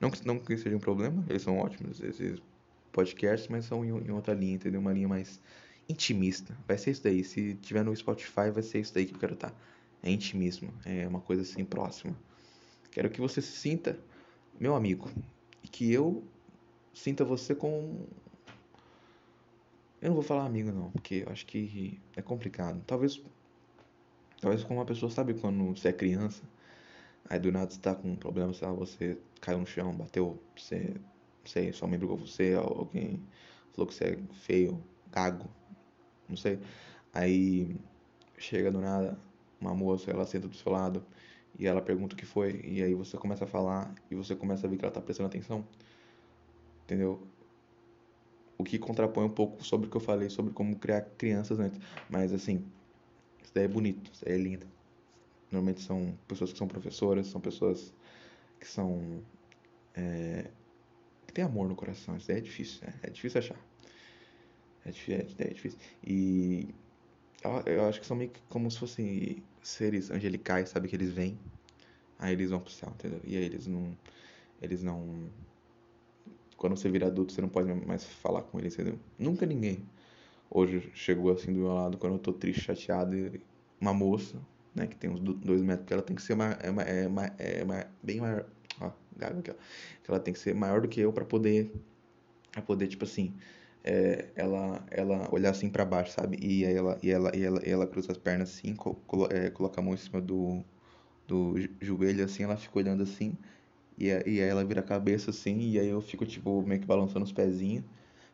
Não 0.00 0.10
que 0.10 0.26
não 0.26 0.38
que 0.38 0.56
seja 0.56 0.76
um 0.76 0.80
problema, 0.80 1.24
eles 1.28 1.42
são 1.42 1.58
ótimos 1.58 2.00
esses 2.00 2.42
podcasts, 2.90 3.48
mas 3.48 3.66
são 3.66 3.84
em, 3.84 3.88
em 3.88 4.10
outra 4.10 4.34
linha, 4.34 4.54
entendeu? 4.54 4.80
Uma 4.80 4.92
linha 4.92 5.08
mais 5.08 5.40
intimista. 5.88 6.56
Vai 6.66 6.78
ser 6.78 6.92
isso 6.92 7.02
daí. 7.02 7.22
Se 7.22 7.54
tiver 7.56 7.84
no 7.84 7.94
Spotify, 7.94 8.50
vai 8.52 8.62
ser 8.62 8.80
isso 8.80 8.94
daí 8.94 9.06
que 9.06 9.14
eu 9.14 9.18
quero 9.18 9.34
estar. 9.34 9.50
Tá. 9.50 9.56
É 10.04 10.10
intimismo, 10.10 10.70
é 10.84 11.08
uma 11.08 11.20
coisa 11.20 11.40
assim 11.40 11.64
próxima. 11.64 12.14
Quero 12.90 13.08
que 13.08 13.22
você 13.22 13.40
se 13.40 13.52
sinta 13.52 13.98
meu 14.60 14.76
amigo 14.76 15.10
e 15.62 15.68
que 15.68 15.90
eu 15.90 16.22
sinta 16.92 17.24
você 17.24 17.54
com 17.54 18.06
eu 20.02 20.08
não 20.08 20.14
vou 20.14 20.22
falar 20.22 20.44
amigo 20.44 20.70
não, 20.70 20.90
porque 20.90 21.24
eu 21.26 21.32
acho 21.32 21.46
que 21.46 21.98
é 22.14 22.20
complicado. 22.20 22.84
Talvez 22.86 23.22
talvez 24.42 24.62
como 24.62 24.78
uma 24.78 24.84
pessoa 24.84 25.10
sabe 25.10 25.32
quando 25.32 25.74
você 25.74 25.88
é 25.88 25.92
criança, 25.94 26.42
aí 27.26 27.38
do 27.38 27.50
nada 27.50 27.70
você 27.70 27.80
tá 27.80 27.94
com 27.94 28.10
um 28.10 28.16
problema, 28.16 28.52
sei 28.52 28.68
lá, 28.68 28.74
você 28.74 29.18
caiu 29.40 29.58
no 29.58 29.66
chão, 29.66 29.90
bateu, 29.96 30.38
você, 30.54 30.94
não 30.96 31.46
sei, 31.46 31.72
sua 31.72 31.88
mãe 31.88 31.98
brigou 31.98 32.18
com 32.18 32.26
você, 32.26 32.52
alguém 32.54 33.22
falou 33.72 33.86
que 33.86 33.94
você 33.94 34.04
é 34.04 34.18
feio, 34.34 34.84
gago, 35.10 35.48
não 36.28 36.36
sei. 36.36 36.60
Aí 37.14 37.74
chega 38.36 38.70
do 38.70 38.82
nada 38.82 39.18
uma 39.64 39.74
moça, 39.74 40.10
ela 40.10 40.26
senta 40.26 40.48
do 40.48 40.56
seu 40.56 40.70
lado 40.70 41.04
e 41.58 41.66
ela 41.66 41.80
pergunta 41.80 42.14
o 42.14 42.18
que 42.18 42.26
foi, 42.26 42.60
e 42.64 42.82
aí 42.82 42.94
você 42.94 43.16
começa 43.16 43.44
a 43.44 43.46
falar 43.46 43.94
e 44.10 44.14
você 44.14 44.34
começa 44.34 44.66
a 44.66 44.70
ver 44.70 44.76
que 44.76 44.84
ela 44.84 44.92
tá 44.92 45.00
prestando 45.00 45.28
atenção. 45.28 45.64
Entendeu? 46.84 47.22
O 48.58 48.64
que 48.64 48.78
contrapõe 48.78 49.24
um 49.24 49.30
pouco 49.30 49.64
sobre 49.64 49.86
o 49.86 49.90
que 49.90 49.96
eu 49.96 50.00
falei 50.00 50.28
sobre 50.30 50.52
como 50.52 50.76
criar 50.76 51.02
crianças 51.02 51.58
antes. 51.58 51.80
Mas 52.10 52.32
assim, 52.32 52.64
isso 53.42 53.52
daí 53.54 53.64
é 53.64 53.68
bonito, 53.68 54.10
isso 54.12 54.24
daí 54.24 54.34
é 54.34 54.38
lindo. 54.38 54.66
Normalmente 55.50 55.82
são 55.82 56.16
pessoas 56.26 56.52
que 56.52 56.58
são 56.58 56.66
professoras, 56.66 57.28
são 57.28 57.40
pessoas 57.40 57.94
que 58.60 58.66
são. 58.66 59.22
É, 59.94 60.50
que 61.26 61.32
tem 61.32 61.44
amor 61.44 61.68
no 61.68 61.76
coração. 61.76 62.16
Isso 62.16 62.28
daí 62.28 62.38
é 62.38 62.40
difícil, 62.40 62.80
né? 62.86 62.94
É 63.02 63.10
difícil 63.10 63.38
achar. 63.38 63.58
É 64.84 64.90
é, 64.90 65.26
é 65.38 65.54
difícil. 65.54 65.78
E 66.02 66.68
eu 67.66 67.86
acho 67.86 68.00
que 68.00 68.06
são 68.06 68.16
meio 68.16 68.30
que 68.30 68.40
como 68.48 68.70
se 68.70 68.78
fossem 68.78 69.42
seres 69.62 70.10
angelicais, 70.10 70.70
sabe? 70.70 70.88
Que 70.88 70.96
eles 70.96 71.10
vêm, 71.12 71.38
aí 72.18 72.32
eles 72.32 72.50
vão 72.50 72.60
pro 72.60 72.72
céu, 72.72 72.90
entendeu? 72.94 73.20
E 73.24 73.36
aí 73.36 73.44
eles 73.44 73.66
não. 73.66 73.96
Eles 74.62 74.82
não. 74.82 75.28
Quando 76.56 76.76
você 76.76 76.88
vira 76.88 77.06
adulto, 77.06 77.32
você 77.32 77.40
não 77.40 77.48
pode 77.48 77.72
mais 77.86 78.04
falar 78.04 78.42
com 78.42 78.58
eles, 78.58 78.74
entendeu? 78.74 78.98
Nunca 79.18 79.44
ninguém 79.44 79.84
hoje 80.50 80.90
chegou 80.94 81.32
assim 81.32 81.52
do 81.52 81.60
meu 81.60 81.74
lado 81.74 81.98
quando 81.98 82.14
eu 82.14 82.18
tô 82.18 82.32
triste, 82.32 82.62
chateado. 82.62 83.14
Uma 83.80 83.92
moça, 83.92 84.38
né, 84.74 84.86
que 84.86 84.96
tem 84.96 85.10
uns 85.10 85.20
dois 85.20 85.60
metros, 85.60 85.80
porque 85.80 85.92
ela 85.92 86.02
tem 86.02 86.16
que 86.16 86.22
ser 86.22 86.32
uma, 86.32 86.52
é, 86.52 86.70
uma, 86.70 86.82
é, 86.82 87.06
uma, 87.06 87.26
é 87.38 87.62
uma, 87.64 87.86
bem 88.02 88.20
maior. 88.20 88.46
Ó, 88.80 88.90
gaga 89.16 89.38
aqui, 89.40 89.50
ó. 89.50 89.54
Que 90.02 90.10
ela 90.10 90.20
tem 90.20 90.32
que 90.32 90.40
ser 90.40 90.54
maior 90.54 90.80
do 90.80 90.88
que 90.88 91.00
eu 91.00 91.12
para 91.12 91.24
poder. 91.24 91.70
Pra 92.52 92.62
poder, 92.62 92.86
tipo 92.86 93.04
assim 93.04 93.34
é, 93.84 94.30
ela 94.34 94.84
ela 94.90 95.28
olhar 95.32 95.50
assim 95.50 95.68
para 95.70 95.84
baixo, 95.84 96.12
sabe? 96.12 96.38
E 96.40 96.64
aí 96.66 96.74
ela 96.76 96.98
e 97.02 97.10
ela 97.10 97.36
e 97.36 97.44
ela, 97.44 97.60
e 97.66 97.70
ela 97.70 97.86
cruza 97.86 98.12
as 98.12 98.18
pernas 98.18 98.50
assim, 98.50 98.74
colo, 98.74 99.28
é, 99.30 99.50
coloca 99.50 99.80
a 99.80 99.84
mão 99.84 99.94
em 99.94 99.96
cima 99.98 100.20
do 100.20 100.64
do 101.28 101.54
joelho 101.80 102.24
assim, 102.24 102.44
ela 102.44 102.56
fica 102.56 102.78
olhando 102.78 103.02
assim. 103.02 103.36
E, 103.98 104.06
e 104.08 104.10
aí 104.10 104.40
ela 104.40 104.64
vira 104.64 104.80
a 104.80 104.84
cabeça 104.84 105.30
assim, 105.30 105.58
e 105.60 105.78
aí 105.78 105.88
eu 105.88 106.00
fico 106.00 106.26
tipo 106.26 106.62
meio 106.62 106.80
que 106.80 106.86
balançando 106.86 107.24
os 107.24 107.32
pezinhos. 107.32 107.84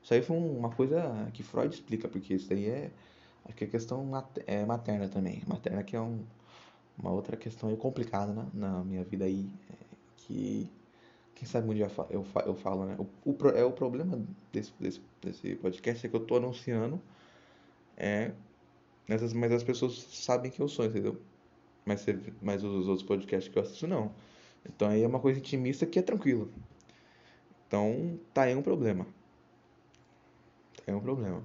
Isso 0.02 0.14
aí 0.14 0.22
foi 0.22 0.36
uma 0.36 0.70
coisa 0.70 1.28
que 1.34 1.42
Freud 1.42 1.74
explica, 1.74 2.08
porque 2.08 2.34
isso 2.34 2.52
aí 2.52 2.66
é 2.68 2.90
acho 3.44 3.56
que 3.56 3.64
é 3.64 3.66
questão 3.66 4.08
é 4.46 4.64
materna 4.64 5.08
também. 5.08 5.42
Materna 5.46 5.82
que 5.82 5.96
é 5.96 6.00
um, 6.00 6.24
uma 6.98 7.10
outra 7.12 7.36
questão 7.36 7.74
complicada 7.76 8.32
né? 8.32 8.46
na 8.54 8.84
minha 8.84 9.04
vida 9.04 9.24
aí, 9.24 9.50
é, 9.70 9.74
que 10.16 10.70
quem 11.40 11.48
sabe 11.48 11.70
um 11.70 11.72
dia 11.72 11.90
eu, 12.10 12.22
eu 12.44 12.54
falo, 12.54 12.84
né? 12.84 12.98
O, 12.98 13.30
o, 13.30 13.48
é 13.48 13.64
o 13.64 13.72
problema 13.72 14.22
desse, 14.52 14.74
desse, 14.78 15.00
desse 15.22 15.54
podcast 15.54 16.06
é 16.06 16.10
que 16.10 16.14
eu 16.14 16.20
tô 16.20 16.36
anunciando, 16.36 17.00
é, 17.96 18.32
nessas, 19.08 19.32
mas 19.32 19.50
as 19.50 19.62
pessoas 19.64 19.94
sabem 20.10 20.50
que 20.50 20.60
eu 20.60 20.68
sou, 20.68 20.84
entendeu? 20.84 21.18
Mas, 21.86 22.04
mas 22.42 22.62
os 22.62 22.86
outros 22.86 23.08
podcasts 23.08 23.50
que 23.50 23.58
eu 23.58 23.62
assisto, 23.62 23.86
não. 23.86 24.14
Então 24.66 24.86
aí 24.86 25.02
é 25.02 25.06
uma 25.06 25.18
coisa 25.18 25.38
intimista 25.38 25.86
que 25.86 25.98
é 25.98 26.02
tranquilo. 26.02 26.52
Então 27.66 28.20
tá 28.34 28.42
aí 28.42 28.54
um 28.54 28.60
problema. 28.60 29.06
Tá 30.76 30.82
aí 30.88 30.94
um 30.94 31.00
problema. 31.00 31.42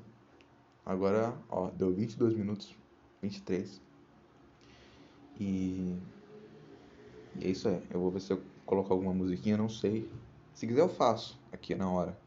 Agora, 0.86 1.38
ó, 1.50 1.70
deu 1.70 1.94
22 1.94 2.34
minutos, 2.34 2.76
23. 3.22 3.82
E, 5.40 5.98
e 7.38 7.46
é 7.46 7.48
isso 7.48 7.70
aí. 7.70 7.82
Eu 7.90 8.02
vou 8.02 8.12
ver 8.12 8.20
se 8.20 8.34
eu 8.34 8.44
colocar 8.66 8.94
alguma 8.94 9.14
musiquinha, 9.14 9.58
não 9.58 9.70
sei. 9.70 10.10
Se 10.54 10.66
quiser 10.66 10.82
eu 10.82 10.90
faço 10.90 11.40
aqui 11.52 11.76
na 11.76 11.90
hora. 11.90 12.18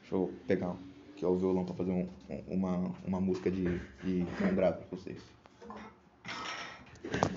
Deixa 0.00 0.14
eu 0.14 0.32
pegar 0.46 0.76
aqui 1.10 1.24
o 1.24 1.36
violão 1.36 1.64
para 1.64 1.74
fazer 1.74 1.92
um, 1.92 2.08
uma, 2.48 2.94
uma 3.06 3.20
música 3.20 3.50
de, 3.50 3.78
de 4.02 4.26
lembrar 4.40 4.72
para 4.72 4.86
vocês. 4.90 5.22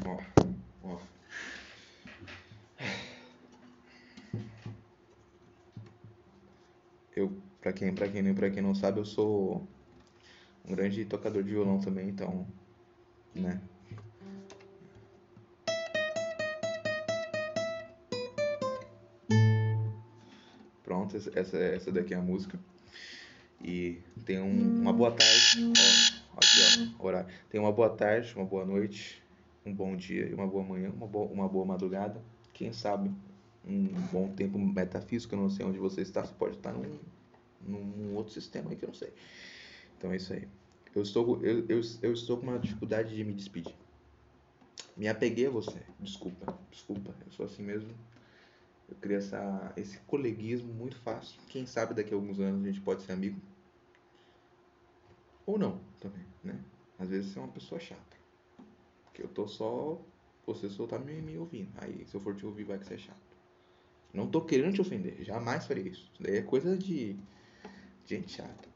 Ó, 0.08 0.17
ó. 0.84 0.98
Eu, 7.15 7.32
para 7.62 7.74
quem, 7.74 7.93
para 7.93 8.08
quem, 8.08 8.34
para 8.34 8.50
quem 8.50 8.63
não 8.63 8.74
sabe, 8.74 9.00
eu 9.00 9.06
sou 9.06 9.67
um 10.65 10.74
grande 10.74 11.06
tocador 11.06 11.43
de 11.43 11.52
violão 11.52 11.80
também, 11.80 12.10
então, 12.10 12.48
né? 13.36 13.62
Essa, 21.36 21.57
essa 21.57 21.91
daqui 21.91 22.13
é 22.13 22.17
a 22.17 22.21
música. 22.21 22.59
E 23.63 23.99
tem 24.25 24.39
um, 24.41 24.81
uma 24.81 24.91
boa 24.91 25.12
tarde, 25.12 25.71
ó, 26.33 26.38
aqui 26.38 26.93
ó, 26.99 27.05
horário. 27.05 27.29
Tem 27.49 27.62
uma 27.62 27.71
boa 27.71 27.89
tarde, 27.89 28.33
uma 28.36 28.45
boa 28.45 28.65
noite, 28.65 29.23
um 29.65 29.73
bom 29.73 29.95
dia 29.95 30.27
e 30.27 30.33
uma 30.33 30.47
boa 30.47 30.63
manhã, 30.63 30.89
uma 30.89 31.07
boa, 31.07 31.31
uma 31.31 31.47
boa 31.47 31.65
madrugada. 31.65 32.21
Quem 32.53 32.73
sabe 32.73 33.09
um 33.65 33.88
bom 34.12 34.27
tempo 34.29 34.59
metafísico, 34.59 35.33
eu 35.36 35.39
não 35.39 35.49
sei 35.49 35.65
onde 35.65 35.79
você 35.79 36.01
está, 36.01 36.23
você 36.23 36.33
pode 36.33 36.57
estar 36.57 36.73
num, 36.73 36.99
num 37.65 38.15
outro 38.15 38.33
sistema 38.33 38.69
aí 38.69 38.75
que 38.75 38.83
eu 38.83 38.88
não 38.88 38.95
sei. 38.95 39.13
Então 39.97 40.12
é 40.12 40.17
isso 40.17 40.33
aí. 40.33 40.47
Eu 40.93 41.01
estou, 41.01 41.43
eu, 41.43 41.65
eu, 41.67 41.81
eu 42.01 42.13
estou 42.13 42.38
com 42.38 42.47
uma 42.47 42.59
dificuldade 42.59 43.15
de 43.15 43.23
me 43.23 43.33
despedir. 43.33 43.73
Me 44.95 45.07
apeguei 45.07 45.47
a 45.47 45.49
você. 45.49 45.81
Desculpa, 45.99 46.55
desculpa. 46.69 47.15
Eu 47.25 47.31
sou 47.31 47.45
assim 47.45 47.63
mesmo. 47.63 47.89
Eu 48.93 48.99
queria 49.01 49.17
essa, 49.17 49.73
esse 49.75 49.97
coleguismo 50.01 50.71
muito 50.71 50.95
fácil. 50.97 51.39
Quem 51.49 51.65
sabe 51.65 51.95
daqui 51.95 52.13
a 52.13 52.15
alguns 52.17 52.39
anos 52.39 52.63
a 52.63 52.67
gente 52.67 52.82
pode 52.82 53.01
ser 53.01 53.12
amigo. 53.12 53.41
Ou 55.45 55.58
não, 55.58 55.82
também, 55.99 56.25
né? 56.43 56.63
Às 56.99 57.10
vezes 57.10 57.32
você 57.32 57.39
é 57.39 57.41
uma 57.41 57.51
pessoa 57.51 57.82
chata. 57.82 58.17
Porque 59.06 59.23
eu 59.23 59.27
tô 59.27 59.47
só. 59.47 59.99
Você 60.45 60.69
só 60.69 60.86
tá 60.86 60.99
me, 60.99 61.21
me 61.21 61.38
ouvindo. 61.38 61.71
Aí 61.77 62.06
se 62.06 62.15
eu 62.15 62.21
for 62.21 62.36
te 62.36 62.45
ouvir, 62.45 62.65
vai 62.65 62.77
que 62.77 62.86
você 62.86 62.93
é 62.93 62.97
chato. 62.97 63.38
Não 64.13 64.29
tô 64.29 64.41
querendo 64.41 64.75
te 64.75 64.82
ofender. 64.82 65.23
Jamais 65.23 65.65
farei 65.65 65.88
isso. 65.88 66.10
Isso 66.13 66.21
daí 66.21 66.38
é 66.38 66.41
coisa 66.43 66.77
de. 66.77 67.17
Gente 68.06 68.34
chata. 68.34 68.72